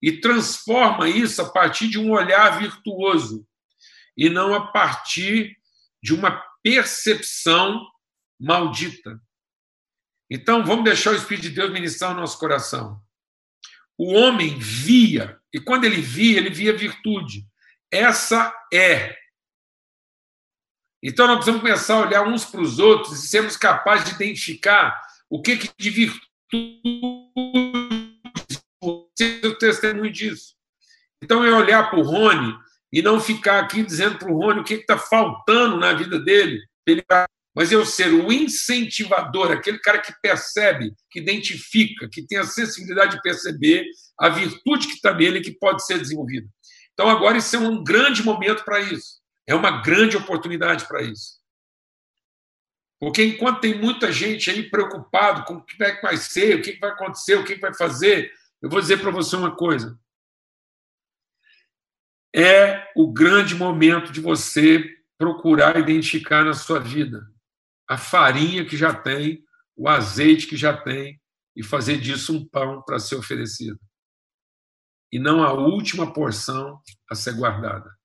e 0.00 0.12
transforma 0.12 1.08
isso 1.08 1.42
a 1.42 1.50
partir 1.50 1.88
de 1.88 1.98
um 1.98 2.12
olhar 2.12 2.58
virtuoso 2.58 3.46
e 4.18 4.28
não 4.28 4.52
a 4.52 4.66
partir 4.72 5.56
de 6.02 6.12
uma 6.12 6.44
percepção 6.60 7.88
maldita. 8.38 9.22
Então, 10.28 10.64
vamos 10.64 10.84
deixar 10.84 11.12
o 11.12 11.16
Espírito 11.16 11.44
de 11.44 11.54
Deus 11.54 11.72
ministrar 11.72 12.10
o 12.10 12.20
nosso 12.20 12.36
coração. 12.36 13.00
O 13.96 14.12
homem 14.12 14.58
via, 14.58 15.40
e 15.52 15.60
quando 15.60 15.84
ele 15.84 16.02
via, 16.02 16.36
ele 16.36 16.50
via 16.50 16.76
virtude. 16.76 17.46
Essa 17.90 18.52
é. 18.72 19.16
Então, 21.02 21.28
nós 21.28 21.36
precisamos 21.36 21.62
começar 21.62 21.94
a 21.94 22.06
olhar 22.06 22.26
uns 22.26 22.44
para 22.44 22.60
os 22.60 22.80
outros 22.80 23.24
e 23.24 23.28
sermos 23.28 23.56
capazes 23.56 24.08
de 24.08 24.14
identificar 24.16 25.00
o 25.30 25.40
que, 25.40 25.56
que 25.56 25.70
de 25.78 25.90
virtude 25.90 26.28
o 28.82 29.54
testemunho 29.58 30.12
disso. 30.12 30.56
Então, 31.22 31.44
é 31.44 31.52
olhar 31.54 31.88
para 31.88 32.00
o 32.00 32.02
Rony 32.02 32.54
e 32.92 33.02
não 33.02 33.20
ficar 33.20 33.60
aqui 33.60 33.82
dizendo 33.82 34.18
para 34.18 34.30
o 34.30 34.36
Rony 34.36 34.60
o 34.60 34.64
que 34.64 34.74
está 34.74 34.96
faltando 34.96 35.76
na 35.76 35.92
vida 35.92 36.18
dele, 36.18 36.60
mas 37.54 37.72
eu 37.72 37.84
ser 37.84 38.12
o 38.12 38.32
incentivador, 38.32 39.50
aquele 39.50 39.78
cara 39.78 39.98
que 39.98 40.12
percebe, 40.22 40.94
que 41.10 41.18
identifica, 41.18 42.08
que 42.08 42.26
tem 42.26 42.38
a 42.38 42.44
sensibilidade 42.44 43.16
de 43.16 43.22
perceber 43.22 43.84
a 44.18 44.28
virtude 44.28 44.86
que 44.86 44.94
está 44.94 45.12
nele 45.12 45.40
que 45.40 45.50
pode 45.50 45.84
ser 45.84 45.98
desenvolvida. 45.98 46.48
Então, 46.92 47.08
agora, 47.08 47.38
isso 47.38 47.56
é 47.56 47.58
um 47.58 47.82
grande 47.82 48.22
momento 48.22 48.64
para 48.64 48.80
isso. 48.80 49.18
É 49.46 49.54
uma 49.54 49.82
grande 49.82 50.16
oportunidade 50.16 50.86
para 50.86 51.02
isso. 51.02 51.38
Porque 53.00 53.22
enquanto 53.22 53.60
tem 53.60 53.78
muita 53.78 54.10
gente 54.10 54.50
aí 54.50 54.68
preocupado 54.68 55.44
com 55.44 55.54
o 55.54 55.64
que 55.64 55.76
vai 55.78 56.16
ser, 56.16 56.56
o 56.56 56.62
que 56.62 56.78
vai 56.78 56.90
acontecer, 56.90 57.36
o 57.36 57.44
que 57.44 57.54
vai 57.54 57.72
fazer, 57.72 58.32
eu 58.60 58.68
vou 58.68 58.80
dizer 58.80 59.00
para 59.00 59.10
você 59.10 59.36
uma 59.36 59.54
coisa. 59.54 59.98
É 62.34 62.90
o 62.94 63.10
grande 63.12 63.54
momento 63.54 64.12
de 64.12 64.20
você 64.20 64.84
procurar 65.16 65.78
identificar 65.78 66.44
na 66.44 66.52
sua 66.52 66.78
vida 66.78 67.26
a 67.88 67.96
farinha 67.96 68.66
que 68.66 68.76
já 68.76 68.94
tem, 68.94 69.42
o 69.74 69.88
azeite 69.88 70.46
que 70.46 70.56
já 70.56 70.76
tem, 70.76 71.20
e 71.56 71.62
fazer 71.62 71.98
disso 71.98 72.36
um 72.36 72.46
pão 72.46 72.82
para 72.82 72.98
ser 72.98 73.16
oferecido. 73.16 73.80
E 75.10 75.18
não 75.18 75.42
a 75.42 75.52
última 75.52 76.12
porção 76.12 76.80
a 77.10 77.14
ser 77.14 77.34
guardada. 77.34 77.98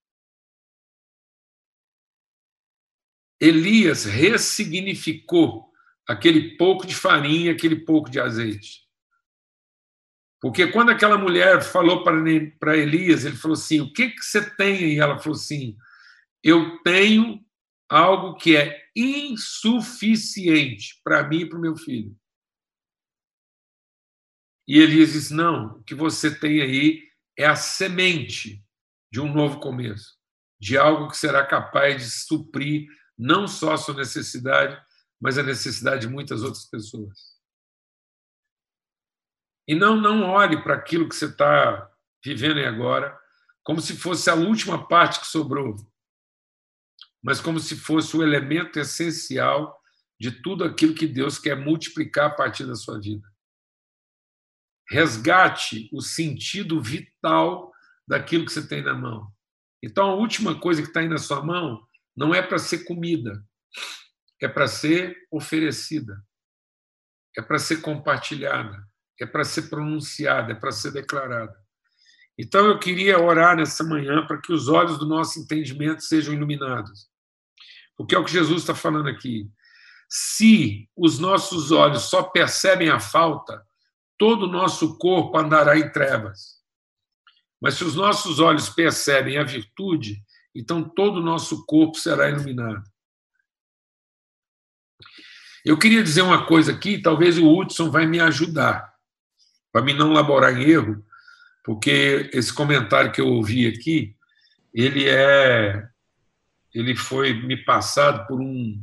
Elias 3.38 4.04
ressignificou 4.04 5.70
aquele 6.06 6.56
pouco 6.56 6.86
de 6.86 6.94
farinha, 6.94 7.52
aquele 7.52 7.84
pouco 7.84 8.10
de 8.10 8.18
azeite. 8.18 8.83
Porque 10.44 10.66
quando 10.66 10.90
aquela 10.90 11.16
mulher 11.16 11.62
falou 11.62 12.04
para 12.04 12.76
Elias, 12.76 13.24
ele 13.24 13.34
falou 13.34 13.54
assim: 13.54 13.80
O 13.80 13.90
que, 13.90 14.10
que 14.10 14.22
você 14.22 14.44
tem? 14.56 14.92
E 14.92 14.98
ela 14.98 15.18
falou 15.18 15.38
assim: 15.38 15.74
Eu 16.42 16.82
tenho 16.82 17.42
algo 17.88 18.36
que 18.36 18.54
é 18.54 18.78
insuficiente 18.94 21.00
para 21.02 21.26
mim 21.26 21.38
e 21.38 21.48
para 21.48 21.56
o 21.56 21.60
meu 21.62 21.74
filho. 21.76 22.14
E 24.68 24.80
Elias 24.80 25.14
disse: 25.14 25.32
Não, 25.32 25.78
o 25.78 25.82
que 25.82 25.94
você 25.94 26.38
tem 26.38 26.60
aí 26.60 27.02
é 27.38 27.46
a 27.46 27.56
semente 27.56 28.62
de 29.10 29.22
um 29.22 29.32
novo 29.32 29.60
começo, 29.60 30.18
de 30.60 30.76
algo 30.76 31.08
que 31.08 31.16
será 31.16 31.46
capaz 31.46 31.96
de 31.96 32.10
suprir 32.10 32.86
não 33.16 33.48
só 33.48 33.72
a 33.72 33.78
sua 33.78 33.94
necessidade, 33.94 34.78
mas 35.18 35.38
a 35.38 35.42
necessidade 35.42 36.02
de 36.02 36.12
muitas 36.12 36.42
outras 36.42 36.66
pessoas. 36.66 37.33
E 39.66 39.74
não, 39.74 39.96
não 39.96 40.22
olhe 40.22 40.62
para 40.62 40.74
aquilo 40.74 41.08
que 41.08 41.14
você 41.14 41.26
está 41.26 41.90
vivendo 42.24 42.58
agora 42.60 43.18
como 43.62 43.80
se 43.80 43.96
fosse 43.96 44.28
a 44.28 44.34
última 44.34 44.86
parte 44.86 45.20
que 45.20 45.26
sobrou, 45.26 45.74
mas 47.22 47.40
como 47.40 47.58
se 47.58 47.76
fosse 47.76 48.14
o 48.14 48.22
elemento 48.22 48.78
essencial 48.78 49.80
de 50.20 50.30
tudo 50.42 50.64
aquilo 50.64 50.94
que 50.94 51.06
Deus 51.06 51.38
quer 51.38 51.56
multiplicar 51.56 52.26
a 52.26 52.34
partir 52.34 52.66
da 52.66 52.74
sua 52.74 53.00
vida. 53.00 53.26
Resgate 54.90 55.88
o 55.92 56.02
sentido 56.02 56.80
vital 56.82 57.72
daquilo 58.06 58.44
que 58.44 58.52
você 58.52 58.66
tem 58.66 58.82
na 58.82 58.92
mão. 58.92 59.32
Então, 59.82 60.10
a 60.10 60.14
última 60.14 60.60
coisa 60.60 60.82
que 60.82 60.88
está 60.88 61.00
aí 61.00 61.08
na 61.08 61.18
sua 61.18 61.42
mão 61.42 61.86
não 62.14 62.34
é 62.34 62.42
para 62.42 62.58
ser 62.58 62.84
comida, 62.84 63.42
é 64.40 64.46
para 64.46 64.68
ser 64.68 65.16
oferecida, 65.30 66.22
é 67.36 67.40
para 67.40 67.58
ser 67.58 67.80
compartilhada 67.80 68.86
é 69.20 69.26
para 69.26 69.44
ser 69.44 69.62
pronunciada, 69.62 70.52
é 70.52 70.54
para 70.54 70.72
ser 70.72 70.92
declarada. 70.92 71.54
Então 72.36 72.66
eu 72.66 72.78
queria 72.78 73.20
orar 73.20 73.56
nessa 73.56 73.84
manhã 73.84 74.26
para 74.26 74.40
que 74.40 74.52
os 74.52 74.68
olhos 74.68 74.98
do 74.98 75.06
nosso 75.06 75.38
entendimento 75.38 76.02
sejam 76.02 76.34
iluminados. 76.34 77.08
Porque 77.96 78.14
é 78.14 78.18
o 78.18 78.24
que 78.24 78.32
Jesus 78.32 78.62
está 78.62 78.74
falando 78.74 79.08
aqui. 79.08 79.48
Se 80.08 80.88
os 80.96 81.18
nossos 81.18 81.70
olhos 81.70 82.02
só 82.02 82.24
percebem 82.24 82.88
a 82.88 82.98
falta, 82.98 83.64
todo 84.18 84.46
o 84.46 84.50
nosso 84.50 84.98
corpo 84.98 85.38
andará 85.38 85.78
em 85.78 85.90
trevas. 85.92 86.60
Mas 87.60 87.74
se 87.74 87.84
os 87.84 87.94
nossos 87.94 88.40
olhos 88.40 88.68
percebem 88.68 89.38
a 89.38 89.44
virtude, 89.44 90.22
então 90.54 90.82
todo 90.82 91.18
o 91.18 91.22
nosso 91.22 91.64
corpo 91.66 91.96
será 91.96 92.28
iluminado. 92.28 92.82
Eu 95.64 95.78
queria 95.78 96.02
dizer 96.02 96.22
uma 96.22 96.46
coisa 96.46 96.72
aqui, 96.72 97.00
talvez 97.00 97.38
o 97.38 97.48
Hudson 97.48 97.90
vai 97.90 98.06
me 98.06 98.20
ajudar 98.20 98.93
para 99.74 99.82
mim 99.82 99.92
não 99.92 100.12
laborar 100.12 100.56
em 100.56 100.70
erro, 100.70 101.04
porque 101.64 102.30
esse 102.32 102.52
comentário 102.52 103.10
que 103.10 103.20
eu 103.20 103.26
ouvi 103.26 103.66
aqui, 103.66 104.14
ele 104.72 105.08
é, 105.08 105.84
ele 106.72 106.94
foi 106.94 107.34
me 107.34 107.56
passado 107.56 108.24
por 108.28 108.40
um, 108.40 108.80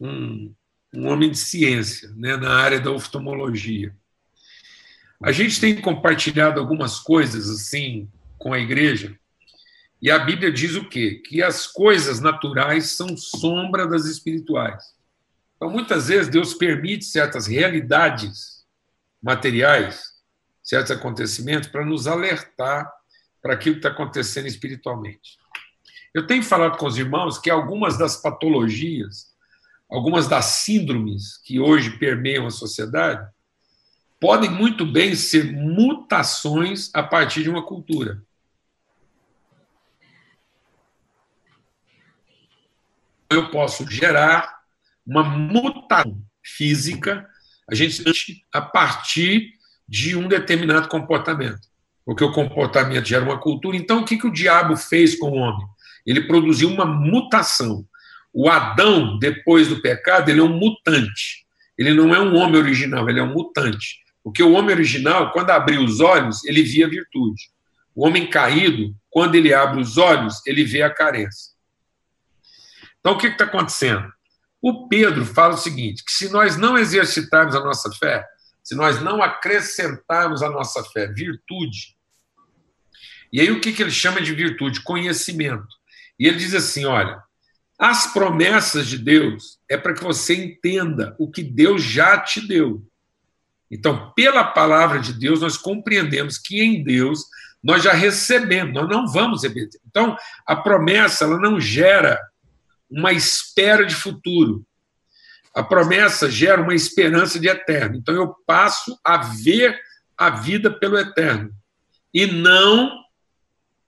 um, 0.00 0.52
um 0.92 1.06
homem 1.06 1.30
de 1.30 1.38
ciência, 1.38 2.10
né, 2.16 2.36
na 2.36 2.52
área 2.52 2.80
da 2.80 2.90
oftalmologia. 2.90 3.94
A 5.22 5.30
gente 5.30 5.60
tem 5.60 5.80
compartilhado 5.80 6.58
algumas 6.58 6.98
coisas 6.98 7.48
assim 7.48 8.10
com 8.36 8.52
a 8.52 8.58
igreja, 8.58 9.16
e 10.00 10.10
a 10.10 10.18
Bíblia 10.18 10.50
diz 10.50 10.74
o 10.74 10.88
quê? 10.88 11.22
Que 11.24 11.44
as 11.44 11.68
coisas 11.68 12.18
naturais 12.18 12.86
são 12.86 13.16
sombra 13.16 13.86
das 13.86 14.06
espirituais. 14.06 14.82
Então, 15.54 15.70
muitas 15.70 16.08
vezes, 16.08 16.28
Deus 16.28 16.54
permite 16.54 17.04
certas 17.04 17.46
realidades 17.46 18.51
materiais, 19.22 20.02
certos 20.62 20.90
acontecimentos, 20.90 21.68
para 21.68 21.84
nos 21.84 22.06
alertar 22.06 22.90
para 23.40 23.54
aquilo 23.54 23.76
que 23.76 23.80
está 23.80 23.90
acontecendo 23.90 24.46
espiritualmente. 24.46 25.38
Eu 26.14 26.26
tenho 26.26 26.42
falado 26.42 26.76
com 26.76 26.86
os 26.86 26.98
irmãos 26.98 27.38
que 27.38 27.50
algumas 27.50 27.96
das 27.96 28.16
patologias, 28.16 29.34
algumas 29.90 30.28
das 30.28 30.44
síndromes 30.44 31.38
que 31.38 31.58
hoje 31.58 31.98
permeiam 31.98 32.46
a 32.46 32.50
sociedade, 32.50 33.26
podem 34.20 34.50
muito 34.50 34.86
bem 34.86 35.14
ser 35.14 35.52
mutações 35.52 36.90
a 36.94 37.02
partir 37.02 37.42
de 37.42 37.50
uma 37.50 37.64
cultura. 37.64 38.22
Eu 43.30 43.50
posso 43.50 43.90
gerar 43.90 44.62
uma 45.04 45.24
mutação 45.24 46.22
física 46.44 47.28
a 47.72 47.74
gente 47.74 48.44
a 48.52 48.60
partir 48.60 49.52
de 49.88 50.14
um 50.14 50.28
determinado 50.28 50.88
comportamento. 50.88 51.60
Porque 52.04 52.22
o 52.22 52.32
comportamento 52.32 53.06
gera 53.06 53.24
uma 53.24 53.38
cultura. 53.38 53.76
Então, 53.76 54.00
o 54.00 54.04
que, 54.04 54.18
que 54.18 54.26
o 54.26 54.32
diabo 54.32 54.76
fez 54.76 55.18
com 55.18 55.30
o 55.30 55.36
homem? 55.36 55.66
Ele 56.06 56.22
produziu 56.22 56.68
uma 56.68 56.84
mutação. 56.84 57.86
O 58.32 58.48
Adão, 58.48 59.18
depois 59.18 59.68
do 59.68 59.80
pecado, 59.80 60.28
ele 60.28 60.40
é 60.40 60.42
um 60.42 60.58
mutante. 60.58 61.46
Ele 61.78 61.94
não 61.94 62.14
é 62.14 62.20
um 62.20 62.36
homem 62.36 62.60
original, 62.60 63.08
ele 63.08 63.20
é 63.20 63.22
um 63.22 63.32
mutante. 63.32 64.00
Porque 64.22 64.42
o 64.42 64.52
homem 64.52 64.74
original, 64.74 65.32
quando 65.32 65.50
abriu 65.50 65.82
os 65.82 66.00
olhos, 66.00 66.44
ele 66.44 66.62
via 66.62 66.88
virtude. 66.88 67.50
O 67.94 68.06
homem 68.06 68.28
caído, 68.28 68.94
quando 69.10 69.34
ele 69.34 69.52
abre 69.52 69.80
os 69.80 69.96
olhos, 69.96 70.44
ele 70.46 70.64
vê 70.64 70.82
a 70.82 70.90
carência. 70.90 71.52
Então, 73.00 73.12
o 73.12 73.18
que 73.18 73.28
está 73.28 73.44
acontecendo? 73.44 74.12
O 74.62 74.86
Pedro 74.86 75.26
fala 75.26 75.54
o 75.54 75.58
seguinte: 75.58 76.04
que 76.04 76.12
se 76.12 76.28
nós 76.30 76.56
não 76.56 76.78
exercitarmos 76.78 77.56
a 77.56 77.60
nossa 77.60 77.90
fé, 77.98 78.24
se 78.62 78.76
nós 78.76 79.02
não 79.02 79.20
acrescentarmos 79.20 80.40
à 80.40 80.48
nossa 80.48 80.84
fé 80.84 81.08
virtude, 81.08 81.96
e 83.32 83.40
aí 83.40 83.50
o 83.50 83.60
que, 83.60 83.72
que 83.72 83.82
ele 83.82 83.90
chama 83.90 84.20
de 84.20 84.32
virtude? 84.32 84.82
Conhecimento. 84.82 85.66
E 86.18 86.28
ele 86.28 86.36
diz 86.36 86.54
assim: 86.54 86.84
olha, 86.84 87.20
as 87.76 88.12
promessas 88.12 88.86
de 88.86 88.98
Deus 88.98 89.58
é 89.68 89.76
para 89.76 89.94
que 89.94 90.04
você 90.04 90.34
entenda 90.36 91.16
o 91.18 91.28
que 91.28 91.42
Deus 91.42 91.82
já 91.82 92.16
te 92.20 92.46
deu. 92.46 92.86
Então, 93.68 94.12
pela 94.14 94.44
palavra 94.44 95.00
de 95.00 95.14
Deus, 95.14 95.40
nós 95.40 95.56
compreendemos 95.56 96.38
que 96.38 96.62
em 96.62 96.84
Deus 96.84 97.24
nós 97.64 97.82
já 97.82 97.92
recebemos, 97.92 98.74
nós 98.74 98.88
não 98.88 99.08
vamos 99.08 99.42
repetir. 99.42 99.80
Então, 99.88 100.16
a 100.46 100.54
promessa 100.54 101.24
ela 101.24 101.38
não 101.38 101.58
gera 101.58 102.20
uma 102.92 103.12
espera 103.12 103.84
de 103.84 103.94
futuro. 103.94 104.64
A 105.54 105.62
promessa 105.62 106.30
gera 106.30 106.62
uma 106.62 106.74
esperança 106.74 107.38
de 107.40 107.48
eterno. 107.48 107.96
Então 107.96 108.14
eu 108.14 108.34
passo 108.46 108.98
a 109.04 109.18
ver 109.18 109.78
a 110.16 110.30
vida 110.30 110.70
pelo 110.70 110.98
eterno. 110.98 111.50
e 112.14 112.26
não 112.26 113.02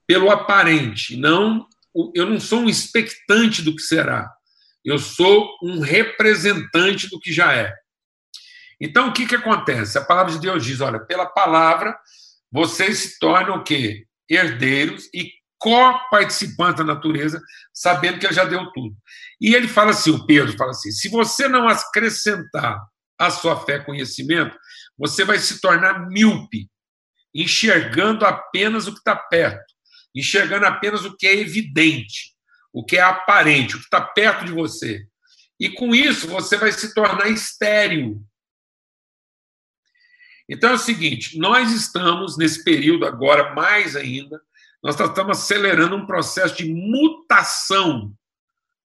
pelo 0.06 0.30
aparente. 0.30 1.16
Não, 1.16 1.66
eu 2.14 2.26
não 2.26 2.40
sou 2.40 2.60
um 2.60 2.68
expectante 2.68 3.62
do 3.62 3.74
que 3.76 3.82
será. 3.82 4.30
Eu 4.84 4.98
sou 4.98 5.48
um 5.62 5.80
representante 5.80 7.08
do 7.08 7.18
que 7.18 7.32
já 7.32 7.54
é. 7.54 7.72
Então, 8.80 9.08
o 9.08 9.12
que, 9.12 9.26
que 9.26 9.34
acontece? 9.34 9.96
A 9.96 10.04
palavra 10.04 10.32
de 10.32 10.40
Deus 10.40 10.64
diz: 10.64 10.80
olha, 10.80 11.00
pela 11.00 11.26
palavra 11.26 11.96
vocês 12.50 12.98
se 12.98 13.18
tornam 13.18 13.56
o 13.56 13.64
quê? 13.64 14.06
Herdeiros 14.28 15.08
e 15.12 15.32
co-participantes 15.58 16.84
da 16.84 16.94
natureza, 16.94 17.40
sabendo 17.72 18.18
que 18.18 18.26
ele 18.26 18.34
já 18.34 18.44
deu 18.44 18.70
tudo. 18.72 18.96
E 19.40 19.54
ele 19.54 19.68
fala 19.68 19.90
assim: 19.90 20.10
o 20.10 20.26
Pedro 20.26 20.56
fala 20.56 20.70
assim: 20.70 20.90
se 20.90 21.08
você 21.08 21.48
não 21.48 21.68
acrescentar 21.68 22.82
à 23.18 23.30
sua 23.30 23.58
fé 23.64 23.78
conhecimento, 23.78 24.56
você 24.98 25.24
vai 25.24 25.38
se 25.38 25.60
tornar 25.60 26.06
míope, 26.08 26.68
enxergando 27.34 28.24
apenas 28.24 28.86
o 28.86 28.92
que 28.92 28.98
está 28.98 29.16
perto, 29.16 29.64
enxergando 30.14 30.66
apenas 30.66 31.04
o 31.04 31.16
que 31.16 31.26
é 31.26 31.34
evidente, 31.34 32.34
o 32.72 32.84
que 32.84 32.96
é 32.96 33.02
aparente, 33.02 33.76
o 33.76 33.78
que 33.78 33.84
está 33.84 34.00
perto 34.00 34.44
de 34.44 34.52
você. 34.52 35.06
E 35.58 35.70
com 35.70 35.94
isso 35.94 36.28
você 36.28 36.56
vai 36.56 36.72
se 36.72 36.92
tornar 36.94 37.28
estéril. 37.28 38.24
Então 40.48 40.70
é 40.70 40.74
o 40.74 40.78
seguinte: 40.78 41.38
nós 41.38 41.72
estamos 41.72 42.36
nesse 42.36 42.62
período 42.64 43.06
agora, 43.06 43.54
mais 43.54 43.96
ainda, 43.96 44.40
nós 44.84 45.00
estamos 45.00 45.38
acelerando 45.38 45.96
um 45.96 46.04
processo 46.04 46.54
de 46.56 46.70
mutação 46.70 48.14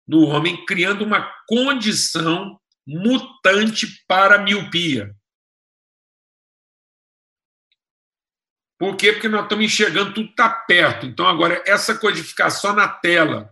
no 0.07 0.21
homem, 0.27 0.65
criando 0.65 1.05
uma 1.05 1.29
condição 1.49 2.61
mutante 2.87 3.89
para 4.07 4.37
a 4.37 4.39
miopia. 4.39 5.13
Por 8.79 8.97
quê? 8.97 9.13
Porque 9.13 9.29
nós 9.29 9.43
estamos 9.43 9.65
enxergando 9.65 10.15
tudo 10.15 10.31
está 10.31 10.49
perto. 10.49 11.07
Então, 11.07 11.27
agora, 11.27 11.61
essa 11.67 11.99
coisa 11.99 12.23
de 12.23 12.27
ficar 12.27 12.51
só 12.51 12.73
na 12.73 12.89
tela, 12.89 13.51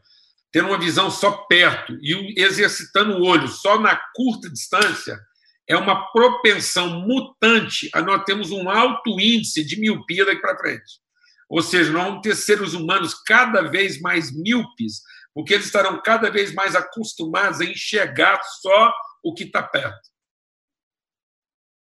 tendo 0.52 0.68
uma 0.68 0.78
visão 0.78 1.10
só 1.10 1.32
perto 1.32 1.98
e 2.00 2.40
exercitando 2.40 3.16
o 3.16 3.26
olho 3.26 3.48
só 3.48 3.80
na 3.80 4.00
curta 4.14 4.48
distância, 4.48 5.20
é 5.68 5.76
uma 5.76 6.12
propensão 6.12 7.00
mutante 7.00 7.90
a 7.92 8.00
nós 8.00 8.22
temos 8.24 8.52
um 8.52 8.70
alto 8.70 9.20
índice 9.20 9.64
de 9.64 9.78
miopia 9.78 10.24
daqui 10.24 10.40
para 10.40 10.56
frente. 10.56 11.07
Ou 11.48 11.62
seja, 11.62 11.90
nós 11.90 12.04
vamos 12.04 12.22
ter 12.22 12.34
seres 12.34 12.74
humanos 12.74 13.14
cada 13.14 13.62
vez 13.62 14.00
mais 14.00 14.34
míopes, 14.34 15.02
porque 15.32 15.54
eles 15.54 15.66
estarão 15.66 16.00
cada 16.02 16.30
vez 16.30 16.52
mais 16.52 16.74
acostumados 16.74 17.60
a 17.60 17.64
enxergar 17.64 18.40
só 18.60 18.92
o 19.22 19.32
que 19.32 19.44
está 19.44 19.62
perto. 19.62 20.08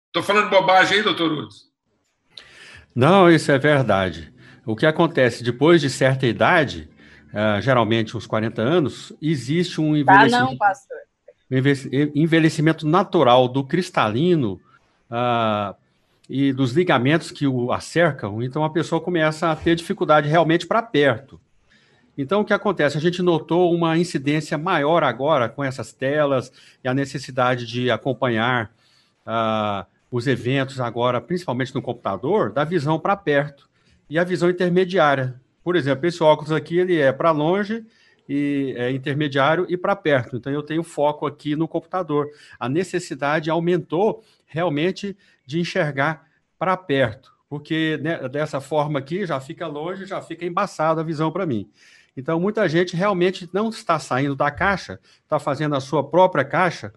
Estou 0.06 0.22
falando 0.22 0.50
bobagem 0.50 0.98
aí, 0.98 1.02
doutor 1.04 1.30
Udes? 1.30 1.70
Não, 2.94 3.30
isso 3.30 3.52
é 3.52 3.58
verdade. 3.58 4.32
O 4.66 4.74
que 4.74 4.86
acontece 4.86 5.44
depois 5.44 5.80
de 5.80 5.88
certa 5.88 6.26
idade, 6.26 6.90
uh, 7.28 7.60
geralmente 7.60 8.16
uns 8.16 8.26
40 8.26 8.60
anos, 8.60 9.12
existe 9.22 9.80
um 9.80 9.96
envelhecimento, 9.96 10.34
ah, 10.36 10.50
não, 10.50 10.56
pastor. 10.56 10.98
envelhecimento 12.14 12.86
natural 12.86 13.46
do 13.46 13.64
cristalino 13.64 14.60
uh, 15.10 15.74
e 16.30 16.52
dos 16.52 16.70
ligamentos 16.70 17.32
que 17.32 17.44
o 17.44 17.72
acercam, 17.72 18.40
então 18.40 18.62
a 18.62 18.70
pessoa 18.70 19.00
começa 19.00 19.50
a 19.50 19.56
ter 19.56 19.74
dificuldade 19.74 20.28
realmente 20.28 20.64
para 20.64 20.80
perto. 20.80 21.40
Então, 22.16 22.42
o 22.42 22.44
que 22.44 22.52
acontece? 22.52 22.96
A 22.96 23.00
gente 23.00 23.20
notou 23.20 23.74
uma 23.74 23.98
incidência 23.98 24.56
maior 24.56 25.02
agora 25.02 25.48
com 25.48 25.64
essas 25.64 25.92
telas 25.92 26.52
e 26.84 26.88
a 26.88 26.94
necessidade 26.94 27.66
de 27.66 27.90
acompanhar 27.90 28.70
uh, 29.26 29.84
os 30.08 30.28
eventos 30.28 30.78
agora, 30.78 31.20
principalmente 31.20 31.74
no 31.74 31.82
computador, 31.82 32.52
da 32.52 32.62
visão 32.62 32.96
para 32.96 33.16
perto 33.16 33.68
e 34.08 34.16
a 34.16 34.22
visão 34.22 34.48
intermediária. 34.48 35.34
Por 35.64 35.74
exemplo, 35.74 36.06
esse 36.06 36.22
óculos 36.22 36.52
aqui 36.52 36.78
ele 36.78 36.96
é 36.96 37.10
para 37.10 37.32
longe 37.32 37.84
e 38.28 38.72
é 38.76 38.92
intermediário 38.92 39.66
e 39.68 39.76
para 39.76 39.96
perto. 39.96 40.36
Então 40.36 40.52
eu 40.52 40.62
tenho 40.62 40.84
foco 40.84 41.26
aqui 41.26 41.56
no 41.56 41.66
computador. 41.66 42.28
A 42.58 42.68
necessidade 42.68 43.50
aumentou 43.50 44.22
realmente 44.50 45.16
de 45.46 45.60
enxergar 45.60 46.26
para 46.58 46.76
perto, 46.76 47.32
porque 47.48 47.98
né, 48.02 48.28
dessa 48.28 48.60
forma 48.60 48.98
aqui 48.98 49.24
já 49.24 49.40
fica 49.40 49.66
longe, 49.66 50.04
já 50.04 50.20
fica 50.20 50.44
embaçada 50.44 51.00
a 51.00 51.04
visão 51.04 51.32
para 51.32 51.46
mim. 51.46 51.70
Então 52.16 52.38
muita 52.38 52.68
gente 52.68 52.94
realmente 52.94 53.48
não 53.52 53.70
está 53.70 53.98
saindo 53.98 54.36
da 54.36 54.50
caixa, 54.50 55.00
está 55.22 55.38
fazendo 55.38 55.74
a 55.74 55.80
sua 55.80 56.08
própria 56.08 56.44
caixa 56.44 56.92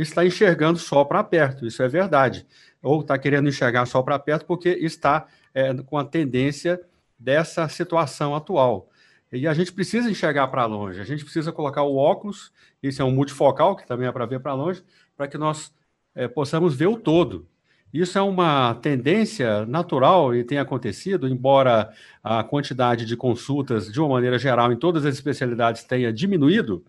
está 0.00 0.24
enxergando 0.24 0.78
só 0.78 1.04
para 1.04 1.22
perto, 1.24 1.66
isso 1.66 1.82
é 1.82 1.88
verdade. 1.88 2.46
Ou 2.82 3.00
está 3.00 3.18
querendo 3.18 3.48
enxergar 3.48 3.86
só 3.86 4.02
para 4.02 4.18
perto 4.18 4.44
porque 4.46 4.68
está 4.68 5.26
é, 5.54 5.74
com 5.74 5.98
a 5.98 6.04
tendência 6.04 6.80
dessa 7.18 7.68
situação 7.68 8.34
atual. 8.34 8.88
E 9.32 9.46
a 9.46 9.52
gente 9.52 9.72
precisa 9.72 10.10
enxergar 10.10 10.48
para 10.48 10.64
longe, 10.64 11.00
a 11.00 11.04
gente 11.04 11.22
precisa 11.22 11.52
colocar 11.52 11.82
o 11.82 11.96
óculos, 11.96 12.50
isso 12.82 13.02
é 13.02 13.04
um 13.04 13.10
multifocal, 13.10 13.76
que 13.76 13.86
também 13.86 14.08
é 14.08 14.12
para 14.12 14.24
ver 14.24 14.40
para 14.40 14.54
longe, 14.54 14.82
para 15.16 15.28
que 15.28 15.36
nós 15.36 15.72
é, 16.18 16.26
possamos 16.26 16.74
ver 16.74 16.88
o 16.88 16.96
todo. 16.96 17.46
Isso 17.94 18.18
é 18.18 18.20
uma 18.20 18.74
tendência 18.74 19.64
natural 19.64 20.34
e 20.34 20.42
tem 20.42 20.58
acontecido, 20.58 21.28
embora 21.28 21.90
a 22.22 22.42
quantidade 22.42 23.06
de 23.06 23.16
consultas, 23.16 23.90
de 23.90 24.00
uma 24.00 24.08
maneira 24.10 24.36
geral, 24.36 24.72
em 24.72 24.76
todas 24.76 25.06
as 25.06 25.14
especialidades 25.14 25.84
tenha 25.84 26.12
diminuído, 26.12 26.84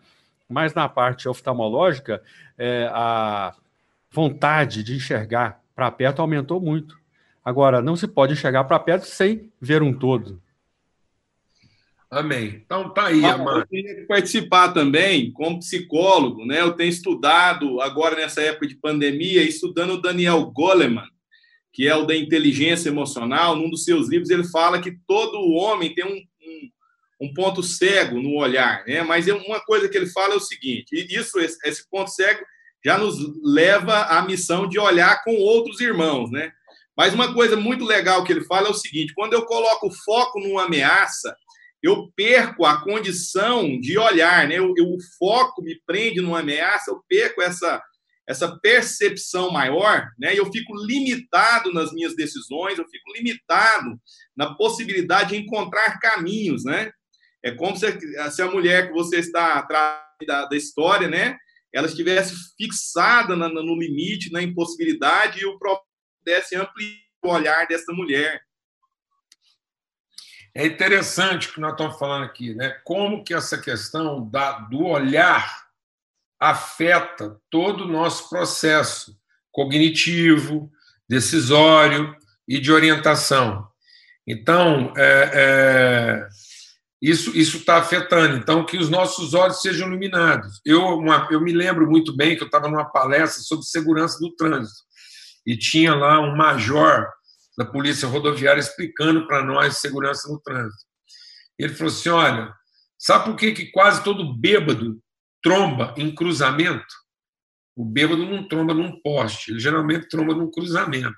mas 0.49 0.73
na 0.73 0.89
parte 0.89 1.29
oftalmológica, 1.29 2.21
é, 2.57 2.89
a 2.91 3.53
vontade 4.11 4.83
de 4.83 4.95
enxergar 4.95 5.61
para 5.75 5.91
perto 5.91 6.21
aumentou 6.21 6.59
muito. 6.59 6.97
Agora, 7.45 7.83
não 7.83 7.95
se 7.95 8.07
pode 8.07 8.33
enxergar 8.33 8.63
para 8.63 8.79
perto 8.79 9.05
sem 9.05 9.49
ver 9.61 9.83
um 9.83 9.93
todo. 9.93 10.41
Amém. 12.11 12.61
Então 12.65 12.91
tá 12.91 13.07
aí, 13.07 13.23
Amanda. 13.23 13.59
Eu 13.59 13.67
queria 13.67 14.07
participar 14.07 14.69
também 14.69 15.31
como 15.31 15.59
psicólogo, 15.59 16.45
né? 16.45 16.61
Eu 16.61 16.73
tenho 16.73 16.89
estudado 16.89 17.79
agora 17.81 18.15
nessa 18.15 18.41
época 18.41 18.67
de 18.67 18.75
pandemia, 18.75 19.43
estudando 19.43 19.91
o 19.91 20.01
Daniel 20.01 20.43
Goleman, 20.45 21.07
que 21.71 21.87
é 21.87 21.95
o 21.95 22.05
da 22.05 22.15
inteligência 22.15 22.89
emocional. 22.89 23.55
Num 23.55 23.69
dos 23.69 23.83
seus 23.83 24.09
livros 24.09 24.31
ele 24.31 24.43
fala 24.45 24.81
que 24.81 24.97
todo 25.05 25.53
homem 25.53 25.93
tem 25.93 26.05
um 26.05 26.19
um 27.19 27.33
ponto 27.33 27.61
cego 27.61 28.21
no 28.21 28.37
olhar, 28.37 28.83
né? 28.87 29.03
Mas 29.03 29.27
é 29.27 29.33
uma 29.33 29.59
coisa 29.59 29.89
que 29.89 29.97
ele 29.97 30.07
fala 30.07 30.35
é 30.35 30.37
o 30.37 30.41
seguinte: 30.41 30.87
e 30.93 31.15
isso, 31.15 31.37
esse 31.39 31.89
ponto 31.89 32.09
cego 32.09 32.43
já 32.83 32.97
nos 32.97 33.17
leva 33.43 34.03
à 34.03 34.21
missão 34.21 34.67
de 34.67 34.79
olhar 34.79 35.21
com 35.23 35.35
outros 35.35 35.81
irmãos, 35.81 36.31
né? 36.31 36.51
Mas 36.95 37.13
uma 37.13 37.33
coisa 37.33 37.57
muito 37.57 37.83
legal 37.83 38.23
que 38.23 38.31
ele 38.31 38.45
fala 38.45 38.67
é 38.67 38.71
o 38.71 38.75
seguinte: 38.75 39.13
quando 39.13 39.33
eu 39.33 39.45
coloco 39.45 39.91
foco 40.05 40.39
numa 40.39 40.63
ameaça, 40.63 41.35
eu 41.81 42.11
perco 42.15 42.65
a 42.65 42.83
condição 42.83 43.79
de 43.79 43.97
olhar, 43.97 44.47
né? 44.47 44.55
Eu, 44.55 44.73
eu, 44.77 44.85
o 44.85 44.97
foco 45.17 45.61
me 45.61 45.79
prende 45.85 46.21
numa 46.21 46.39
ameaça, 46.39 46.91
eu 46.91 47.01
perco 47.07 47.41
essa 47.41 47.81
essa 48.29 48.59
percepção 48.59 49.49
maior, 49.51 50.07
né? 50.19 50.35
E 50.35 50.37
eu 50.37 50.51
fico 50.51 50.71
limitado 50.85 51.73
nas 51.73 51.91
minhas 51.91 52.15
decisões, 52.15 52.77
eu 52.77 52.87
fico 52.87 53.11
limitado 53.15 53.99
na 54.37 54.53
possibilidade 54.53 55.29
de 55.29 55.37
encontrar 55.37 55.99
caminhos, 55.99 56.63
né? 56.63 56.91
É 57.43 57.49
como 57.49 57.75
se, 57.75 57.87
se 58.29 58.41
a 58.43 58.51
mulher 58.51 58.87
que 58.87 58.93
você 58.93 59.17
está 59.17 59.55
atrás 59.55 60.03
da, 60.27 60.45
da 60.45 60.55
história, 60.55 61.07
né? 61.07 61.39
Ela 61.73 61.87
estivesse 61.87 62.35
fixada 62.55 63.35
na, 63.35 63.49
no 63.49 63.79
limite, 63.79 64.31
na 64.31 64.43
impossibilidade, 64.43 65.39
e 65.39 65.45
o 65.47 65.57
próprio 65.57 65.87
pudesse 66.19 66.55
ampliar 66.55 66.99
o 67.23 67.29
olhar 67.29 67.67
dessa 67.67 67.91
mulher. 67.93 68.41
É 70.53 70.65
interessante 70.65 71.49
o 71.49 71.53
que 71.53 71.61
nós 71.61 71.71
estamos 71.71 71.97
falando 71.97 72.25
aqui, 72.25 72.53
né? 72.55 72.69
Como 72.83 73.23
que 73.23 73.33
essa 73.33 73.57
questão 73.57 74.27
da, 74.29 74.59
do 74.59 74.85
olhar 74.85 75.67
afeta 76.39 77.39
todo 77.49 77.83
o 77.83 77.87
nosso 77.87 78.29
processo 78.29 79.17
cognitivo, 79.51 80.71
decisório 81.07 82.15
e 82.47 82.59
de 82.59 82.71
orientação. 82.71 83.67
Então, 84.25 84.93
é, 84.95 85.31
é 85.33 86.29
isso 87.01 87.37
está 87.37 87.77
afetando. 87.77 88.35
Então, 88.35 88.65
que 88.65 88.77
os 88.77 88.89
nossos 88.89 89.33
olhos 89.33 89.61
sejam 89.61 89.87
iluminados. 89.87 90.59
Eu, 90.65 90.81
uma, 90.97 91.27
eu 91.31 91.39
me 91.39 91.53
lembro 91.53 91.89
muito 91.89 92.15
bem 92.15 92.35
que 92.35 92.43
eu 92.43 92.47
estava 92.47 92.67
numa 92.67 92.85
palestra 92.85 93.41
sobre 93.41 93.65
segurança 93.65 94.19
do 94.19 94.35
trânsito 94.35 94.83
e 95.45 95.57
tinha 95.57 95.95
lá 95.95 96.19
um 96.19 96.35
major 96.35 97.07
da 97.59 97.65
Polícia 97.65 98.07
Rodoviária 98.07 98.61
explicando 98.61 99.27
para 99.27 99.43
nós 99.43 99.79
segurança 99.79 100.31
no 100.31 100.39
trânsito. 100.39 100.85
Ele 101.57 101.73
falou 101.73 101.91
assim: 101.91 102.07
olha, 102.07 102.53
sabe 102.97 103.25
por 103.25 103.35
que, 103.35 103.51
que 103.51 103.65
quase 103.65 104.01
todo 104.01 104.33
bêbado 104.33 104.97
tromba 105.43 105.93
em 105.97 106.15
cruzamento? 106.15 106.95
O 107.75 107.83
bêbado 107.83 108.25
não 108.25 108.47
tromba 108.47 108.73
num 108.73 109.01
poste, 109.01 109.51
ele 109.51 109.59
geralmente 109.59 110.07
tromba 110.07 110.33
num 110.33 110.49
cruzamento. 110.49 111.17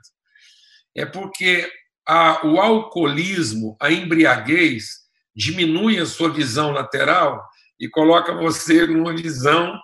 É 0.98 1.06
porque 1.06 1.72
a, 2.08 2.44
o 2.48 2.60
alcoolismo, 2.60 3.78
a 3.80 3.92
embriaguez, 3.92 5.02
diminui 5.36 6.00
a 6.00 6.08
sua 6.08 6.34
visão 6.34 6.72
lateral 6.72 7.40
e 7.80 7.88
coloca 7.88 8.34
você 8.34 8.88
numa 8.88 9.16
visão 9.16 9.80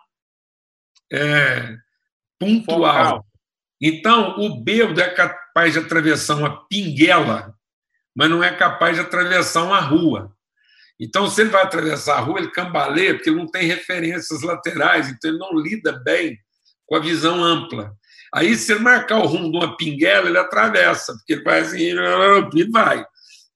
é, 1.13 1.75
pontual. 2.39 3.23
Então, 3.79 4.39
o 4.39 4.59
bêbado 4.63 4.99
é 4.99 5.07
capaz 5.57 5.73
de 5.73 5.79
atravessar 5.79 6.35
uma 6.35 6.67
pinguela 6.67 7.57
mas 8.17 8.31
não 8.31 8.43
é 8.43 8.51
capaz 8.51 8.95
de 8.95 9.01
atravessar 9.03 9.61
uma 9.61 9.79
rua. 9.79 10.35
Então, 10.99 11.29
se 11.29 11.41
ele 11.41 11.51
vai 11.51 11.61
atravessar 11.61 12.17
a 12.17 12.19
rua, 12.19 12.39
ele 12.39 12.49
cambaleia, 12.49 13.13
porque 13.13 13.29
ele 13.29 13.37
não 13.37 13.45
tem 13.45 13.67
referências 13.67 14.41
laterais, 14.41 15.07
então 15.07 15.29
ele 15.29 15.37
não 15.37 15.55
lida 15.55 15.91
bem 16.03 16.35
com 16.87 16.95
a 16.95 16.99
visão 16.99 17.43
ampla. 17.43 17.93
Aí, 18.33 18.55
se 18.55 18.71
ele 18.71 18.81
marcar 18.81 19.19
o 19.19 19.27
rumo 19.27 19.51
de 19.51 19.57
uma 19.57 19.77
pinguela, 19.77 20.27
ele 20.27 20.39
atravessa, 20.39 21.13
porque 21.13 21.33
ele 21.33 21.43
vai 21.43 21.59
assim, 21.59 21.77
e 22.55 22.71
vai. 22.71 23.05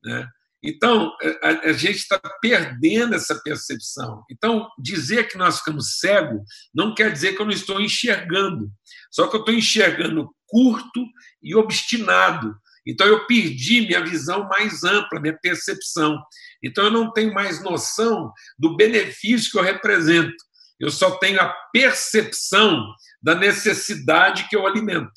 Né? 0.03 0.27
Então, 0.63 1.11
a, 1.41 1.69
a 1.69 1.73
gente 1.73 1.97
está 1.97 2.19
perdendo 2.39 3.15
essa 3.15 3.35
percepção. 3.41 4.23
Então, 4.29 4.69
dizer 4.77 5.27
que 5.27 5.37
nós 5.37 5.57
ficamos 5.57 5.97
cegos 5.97 6.41
não 6.73 6.93
quer 6.93 7.11
dizer 7.11 7.33
que 7.33 7.41
eu 7.41 7.45
não 7.45 7.53
estou 7.53 7.81
enxergando. 7.81 8.69
Só 9.09 9.27
que 9.27 9.35
eu 9.35 9.39
estou 9.39 9.55
enxergando 9.55 10.29
curto 10.45 11.03
e 11.41 11.55
obstinado. 11.55 12.55
Então, 12.85 13.07
eu 13.07 13.25
perdi 13.25 13.81
minha 13.81 14.03
visão 14.03 14.47
mais 14.47 14.83
ampla, 14.83 15.19
minha 15.19 15.37
percepção. 15.41 16.21
Então, 16.63 16.85
eu 16.85 16.91
não 16.91 17.11
tenho 17.11 17.33
mais 17.33 17.63
noção 17.63 18.31
do 18.57 18.75
benefício 18.75 19.51
que 19.51 19.57
eu 19.57 19.63
represento. 19.63 20.35
Eu 20.79 20.91
só 20.91 21.11
tenho 21.17 21.39
a 21.39 21.53
percepção 21.71 22.85
da 23.21 23.33
necessidade 23.35 24.47
que 24.47 24.55
eu 24.55 24.65
alimento. 24.65 25.11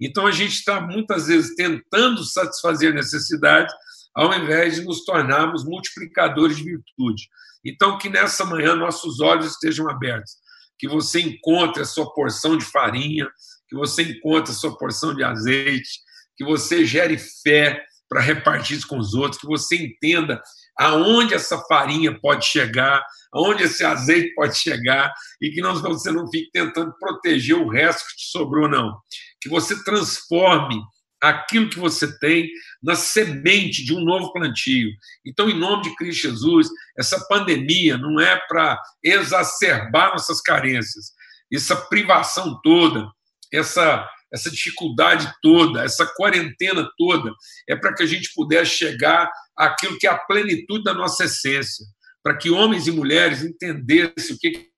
Então, 0.00 0.26
a 0.26 0.30
gente 0.30 0.54
está 0.54 0.80
muitas 0.80 1.26
vezes 1.26 1.56
tentando 1.56 2.24
satisfazer 2.24 2.94
necessidades 2.94 3.72
ao 4.18 4.34
invés 4.34 4.74
de 4.74 4.82
nos 4.82 5.04
tornarmos 5.04 5.64
multiplicadores 5.64 6.56
de 6.56 6.64
virtude. 6.64 7.28
Então, 7.64 7.96
que 7.96 8.08
nessa 8.08 8.44
manhã 8.44 8.74
nossos 8.74 9.20
olhos 9.20 9.52
estejam 9.52 9.88
abertos, 9.88 10.32
que 10.76 10.88
você 10.88 11.20
encontre 11.20 11.82
a 11.82 11.86
sua 11.86 12.12
porção 12.12 12.58
de 12.58 12.64
farinha, 12.64 13.28
que 13.68 13.76
você 13.76 14.02
encontre 14.02 14.50
a 14.50 14.54
sua 14.54 14.76
porção 14.76 15.14
de 15.14 15.22
azeite, 15.22 16.00
que 16.36 16.44
você 16.44 16.84
gere 16.84 17.16
fé 17.16 17.80
para 18.08 18.20
repartir 18.20 18.84
com 18.88 18.98
os 18.98 19.14
outros, 19.14 19.40
que 19.40 19.46
você 19.46 19.76
entenda 19.76 20.42
aonde 20.76 21.34
essa 21.34 21.56
farinha 21.68 22.18
pode 22.20 22.44
chegar, 22.44 23.04
aonde 23.32 23.64
esse 23.64 23.84
azeite 23.84 24.34
pode 24.34 24.56
chegar, 24.56 25.12
e 25.40 25.50
que 25.50 25.60
não, 25.60 25.76
você 25.80 26.10
não 26.10 26.28
fique 26.28 26.50
tentando 26.52 26.92
proteger 26.98 27.56
o 27.56 27.68
resto 27.68 28.04
que 28.08 28.16
te 28.16 28.30
sobrou, 28.30 28.68
não. 28.68 28.98
Que 29.40 29.48
você 29.48 29.80
transforme 29.84 30.80
aquilo 31.20 31.68
que 31.68 31.78
você 31.78 32.18
tem 32.18 32.48
na 32.82 32.94
semente 32.94 33.84
de 33.84 33.94
um 33.94 34.00
novo 34.00 34.32
plantio. 34.32 34.90
Então, 35.24 35.48
em 35.48 35.58
nome 35.58 35.82
de 35.82 35.96
Cristo 35.96 36.28
Jesus, 36.28 36.68
essa 36.96 37.26
pandemia 37.28 37.96
não 37.96 38.20
é 38.20 38.40
para 38.48 38.80
exacerbar 39.02 40.12
nossas 40.12 40.40
carências, 40.40 41.12
essa 41.52 41.76
privação 41.76 42.60
toda, 42.62 43.10
essa 43.52 44.08
essa 44.30 44.50
dificuldade 44.50 45.32
toda, 45.40 45.82
essa 45.82 46.04
quarentena 46.04 46.86
toda, 46.98 47.32
é 47.66 47.74
para 47.74 47.94
que 47.94 48.02
a 48.02 48.06
gente 48.06 48.30
pudesse 48.34 48.72
chegar 48.72 49.30
àquilo 49.56 49.98
que 49.98 50.06
é 50.06 50.10
a 50.10 50.18
plenitude 50.18 50.84
da 50.84 50.92
nossa 50.92 51.24
essência, 51.24 51.86
para 52.22 52.36
que 52.36 52.50
homens 52.50 52.86
e 52.86 52.90
mulheres 52.90 53.42
entendessem 53.42 54.36
o 54.36 54.38
que 54.38 54.68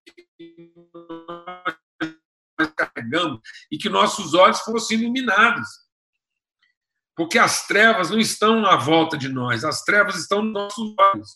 nós 2.58 2.72
carregamos 2.76 3.40
e 3.72 3.76
que 3.76 3.88
nossos 3.88 4.34
olhos 4.34 4.60
fossem 4.60 5.00
iluminados 5.00 5.66
porque 7.20 7.38
as 7.38 7.66
trevas 7.66 8.08
não 8.08 8.18
estão 8.18 8.64
à 8.64 8.76
volta 8.76 9.14
de 9.14 9.28
nós, 9.28 9.62
as 9.62 9.82
trevas 9.82 10.16
estão 10.16 10.40
nos 10.40 10.54
nossos 10.54 10.94
olhos. 10.98 11.28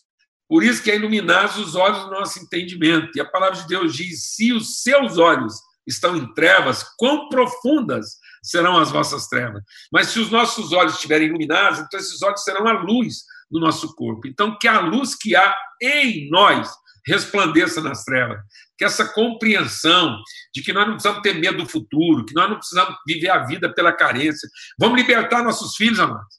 Por 0.49 0.63
isso 0.63 0.81
que 0.81 0.89
é 0.89 0.95
iluminados 0.95 1.57
os 1.57 1.75
olhos 1.75 2.05
do 2.05 2.09
nosso 2.09 2.39
entendimento. 2.39 3.11
E 3.15 3.21
a 3.21 3.29
palavra 3.29 3.61
de 3.61 3.67
Deus 3.67 3.93
diz: 3.93 4.33
se 4.33 4.51
os 4.51 4.81
seus 4.81 5.19
olhos 5.19 5.53
estão 5.85 6.17
em 6.17 6.33
trevas, 6.33 6.83
quão 6.97 7.29
profundas 7.29 8.17
serão 8.41 8.79
as 8.79 8.89
vossas 8.89 9.27
trevas. 9.27 9.61
Mas 9.93 10.07
se 10.07 10.19
os 10.19 10.31
nossos 10.31 10.71
olhos 10.71 10.95
estiverem 10.95 11.27
iluminados, 11.27 11.77
então 11.77 11.99
esses 11.99 12.19
olhos 12.23 12.43
serão 12.43 12.65
a 12.67 12.81
luz 12.81 13.17
do 13.51 13.59
nosso 13.59 13.93
corpo. 13.93 14.27
Então, 14.27 14.57
que 14.57 14.67
a 14.67 14.79
luz 14.79 15.13
que 15.13 15.35
há 15.35 15.55
em 15.79 16.27
nós 16.31 16.67
resplandeça 17.05 17.79
nas 17.79 18.03
trevas. 18.03 18.39
Que 18.77 18.85
essa 18.85 19.05
compreensão 19.05 20.17
de 20.53 20.61
que 20.61 20.73
nós 20.73 20.85
não 20.85 20.93
precisamos 20.93 21.21
ter 21.21 21.33
medo 21.33 21.63
do 21.63 21.69
futuro, 21.69 22.25
que 22.25 22.33
nós 22.33 22.49
não 22.49 22.57
precisamos 22.57 22.95
viver 23.07 23.29
a 23.29 23.45
vida 23.45 23.73
pela 23.73 23.93
carência. 23.93 24.49
Vamos 24.77 24.97
libertar 24.97 25.43
nossos 25.43 25.75
filhos, 25.75 25.99
amados. 25.99 26.35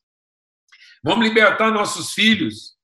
Vamos 1.03 1.27
libertar 1.27 1.71
nossos 1.71 2.13
filhos 2.13 2.77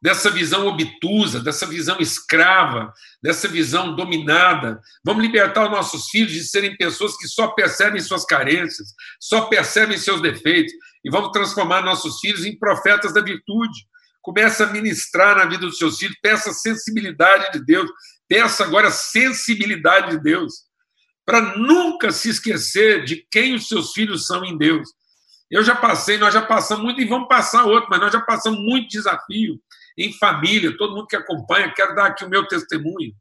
dessa 0.00 0.30
visão 0.30 0.66
obtusa, 0.66 1.40
dessa 1.40 1.66
visão 1.66 1.98
escrava, 2.00 2.92
dessa 3.22 3.48
visão 3.48 3.96
dominada. 3.96 4.80
Vamos 5.04 5.22
libertar 5.22 5.64
os 5.64 5.70
nossos 5.70 6.08
filhos 6.08 6.32
de 6.32 6.44
serem 6.44 6.76
pessoas 6.76 7.16
que 7.16 7.26
só 7.26 7.48
percebem 7.48 8.00
suas 8.00 8.24
carências, 8.24 8.94
só 9.20 9.46
percebem 9.46 9.98
seus 9.98 10.20
defeitos, 10.20 10.72
e 11.04 11.10
vamos 11.10 11.30
transformar 11.32 11.82
nossos 11.82 12.20
filhos 12.20 12.44
em 12.44 12.58
profetas 12.58 13.12
da 13.12 13.20
virtude. 13.20 13.86
Comece 14.26 14.60
a 14.60 14.66
ministrar 14.66 15.36
na 15.36 15.44
vida 15.44 15.60
dos 15.60 15.78
seus 15.78 15.98
filhos, 15.98 16.18
peça 16.20 16.52
sensibilidade 16.52 17.52
de 17.52 17.64
Deus, 17.64 17.88
peça 18.26 18.64
agora 18.64 18.90
sensibilidade 18.90 20.16
de 20.16 20.18
Deus, 20.20 20.64
para 21.24 21.56
nunca 21.56 22.10
se 22.10 22.30
esquecer 22.30 23.04
de 23.04 23.24
quem 23.30 23.54
os 23.54 23.68
seus 23.68 23.92
filhos 23.92 24.26
são 24.26 24.44
em 24.44 24.58
Deus. 24.58 24.88
Eu 25.48 25.62
já 25.62 25.76
passei, 25.76 26.18
nós 26.18 26.34
já 26.34 26.42
passamos 26.42 26.82
muito 26.82 27.00
e 27.00 27.04
vamos 27.04 27.28
passar 27.28 27.66
outro, 27.66 27.88
mas 27.88 28.00
nós 28.00 28.12
já 28.12 28.20
passamos 28.20 28.58
muito 28.58 28.88
desafio 28.88 29.60
em 29.96 30.12
família, 30.12 30.76
todo 30.76 30.96
mundo 30.96 31.06
que 31.06 31.14
acompanha, 31.14 31.72
quero 31.72 31.94
dar 31.94 32.06
aqui 32.06 32.24
o 32.24 32.28
meu 32.28 32.48
testemunho. 32.48 33.14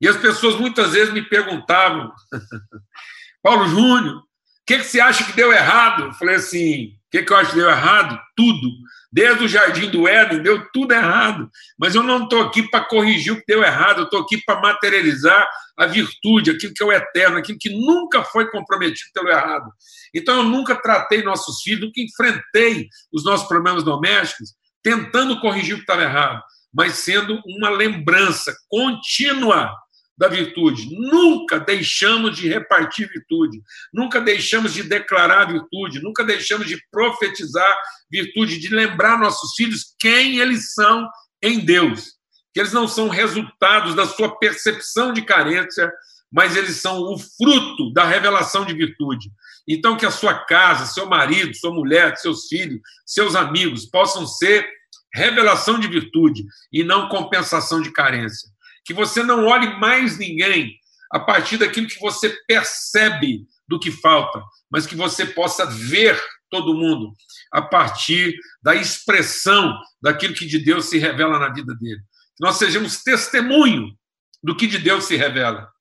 E 0.00 0.08
as 0.08 0.16
pessoas 0.16 0.56
muitas 0.56 0.90
vezes 0.90 1.14
me 1.14 1.22
perguntavam, 1.22 2.12
Paulo 3.40 3.68
Júnior, 3.68 4.16
o 4.16 4.22
que, 4.66 4.78
que 4.78 4.84
você 4.86 4.98
acha 4.98 5.22
que 5.22 5.34
deu 5.34 5.52
errado? 5.52 6.06
Eu 6.06 6.12
falei 6.14 6.34
assim, 6.34 6.98
que, 7.14 7.22
que 7.22 7.32
eu 7.32 7.36
acho 7.36 7.50
que 7.50 7.56
deu 7.56 7.70
errado? 7.70 8.18
Tudo. 8.34 8.68
Desde 9.12 9.44
o 9.44 9.48
jardim 9.48 9.88
do 9.88 10.08
Éden, 10.08 10.42
deu 10.42 10.68
tudo 10.72 10.92
errado. 10.92 11.48
Mas 11.78 11.94
eu 11.94 12.02
não 12.02 12.24
estou 12.24 12.42
aqui 12.42 12.68
para 12.68 12.84
corrigir 12.84 13.32
o 13.32 13.36
que 13.36 13.44
deu 13.46 13.62
errado, 13.62 14.00
eu 14.00 14.04
estou 14.04 14.20
aqui 14.20 14.42
para 14.44 14.60
materializar 14.60 15.48
a 15.78 15.86
virtude, 15.86 16.50
aquilo 16.50 16.74
que 16.74 16.82
é 16.82 16.86
o 16.86 16.92
eterno, 16.92 17.38
aquilo 17.38 17.58
que 17.60 17.70
nunca 17.70 18.24
foi 18.24 18.50
comprometido 18.50 19.10
pelo 19.14 19.28
errado. 19.28 19.70
Então, 20.12 20.38
eu 20.38 20.42
nunca 20.42 20.74
tratei 20.74 21.22
nossos 21.22 21.62
filhos, 21.62 21.82
nunca 21.82 22.00
enfrentei 22.00 22.88
os 23.12 23.24
nossos 23.24 23.46
problemas 23.46 23.84
domésticos 23.84 24.54
tentando 24.82 25.40
corrigir 25.40 25.74
o 25.74 25.76
que 25.78 25.84
estava 25.84 26.02
errado, 26.02 26.42
mas 26.72 26.94
sendo 26.94 27.40
uma 27.46 27.70
lembrança 27.70 28.54
contínua 28.68 29.72
da 30.16 30.28
virtude. 30.28 30.88
Nunca 30.90 31.58
deixamos 31.58 32.36
de 32.36 32.48
repartir 32.48 33.08
virtude, 33.08 33.62
nunca 33.92 34.20
deixamos 34.20 34.72
de 34.72 34.82
declarar 34.82 35.46
virtude, 35.46 36.00
nunca 36.00 36.24
deixamos 36.24 36.66
de 36.66 36.80
profetizar 36.90 37.76
virtude, 38.10 38.58
de 38.58 38.68
lembrar 38.68 39.18
nossos 39.18 39.54
filhos 39.56 39.94
quem 39.98 40.38
eles 40.38 40.72
são 40.72 41.08
em 41.42 41.60
Deus. 41.60 42.14
Que 42.52 42.60
eles 42.60 42.72
não 42.72 42.86
são 42.86 43.08
resultados 43.08 43.94
da 43.94 44.06
sua 44.06 44.38
percepção 44.38 45.12
de 45.12 45.22
carência, 45.22 45.92
mas 46.30 46.56
eles 46.56 46.76
são 46.76 47.00
o 47.00 47.18
fruto 47.18 47.92
da 47.92 48.04
revelação 48.04 48.64
de 48.64 48.72
virtude. 48.72 49.30
Então, 49.68 49.96
que 49.96 50.06
a 50.06 50.10
sua 50.10 50.34
casa, 50.34 50.86
seu 50.86 51.06
marido, 51.06 51.56
sua 51.56 51.72
mulher, 51.72 52.16
seus 52.16 52.46
filhos, 52.46 52.80
seus 53.04 53.34
amigos 53.34 53.86
possam 53.86 54.26
ser 54.26 54.68
revelação 55.12 55.78
de 55.78 55.88
virtude 55.88 56.44
e 56.72 56.84
não 56.84 57.08
compensação 57.08 57.80
de 57.80 57.90
carência 57.92 58.53
que 58.84 58.92
você 58.92 59.22
não 59.22 59.46
olhe 59.46 59.78
mais 59.78 60.18
ninguém 60.18 60.78
a 61.10 61.18
partir 61.20 61.58
daquilo 61.58 61.86
que 61.86 62.00
você 62.00 62.30
percebe 62.46 63.46
do 63.66 63.78
que 63.78 63.90
falta, 63.90 64.42
mas 64.70 64.86
que 64.86 64.96
você 64.96 65.24
possa 65.24 65.64
ver 65.66 66.20
todo 66.50 66.74
mundo 66.74 67.12
a 67.52 67.62
partir 67.62 68.36
da 68.62 68.74
expressão 68.74 69.78
daquilo 70.02 70.34
que 70.34 70.46
de 70.46 70.58
Deus 70.58 70.86
se 70.86 70.98
revela 70.98 71.38
na 71.38 71.52
vida 71.52 71.74
dele. 71.74 72.00
Que 72.36 72.44
nós 72.44 72.56
sejamos 72.56 73.02
testemunho 73.02 73.96
do 74.42 74.56
que 74.56 74.66
de 74.66 74.78
Deus 74.78 75.04
se 75.04 75.16
revela 75.16 75.72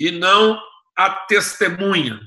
e 0.00 0.10
não 0.10 0.60
a 0.96 1.10
testemunha 1.10 2.20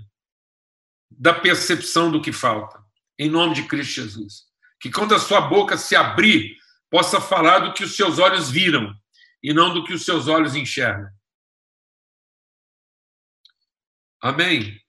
da 1.09 1.33
percepção 1.33 2.11
do 2.11 2.21
que 2.21 2.31
falta. 2.31 2.83
Em 3.17 3.29
nome 3.29 3.55
de 3.55 3.63
Cristo 3.63 4.01
Jesus. 4.01 4.43
Que 4.79 4.91
quando 4.91 5.15
a 5.15 5.19
sua 5.19 5.41
boca 5.41 5.77
se 5.77 5.95
abrir, 5.95 6.55
possa 6.89 7.19
falar 7.19 7.59
do 7.59 7.73
que 7.73 7.83
os 7.83 7.95
seus 7.95 8.19
olhos 8.19 8.49
viram 8.49 8.93
e 9.45 9.53
não 9.53 9.71
do 9.71 9.83
que 9.83 9.93
os 9.93 10.03
seus 10.03 10.27
olhos 10.27 10.55
enxergam. 10.55 11.07
Amém? 14.19 14.81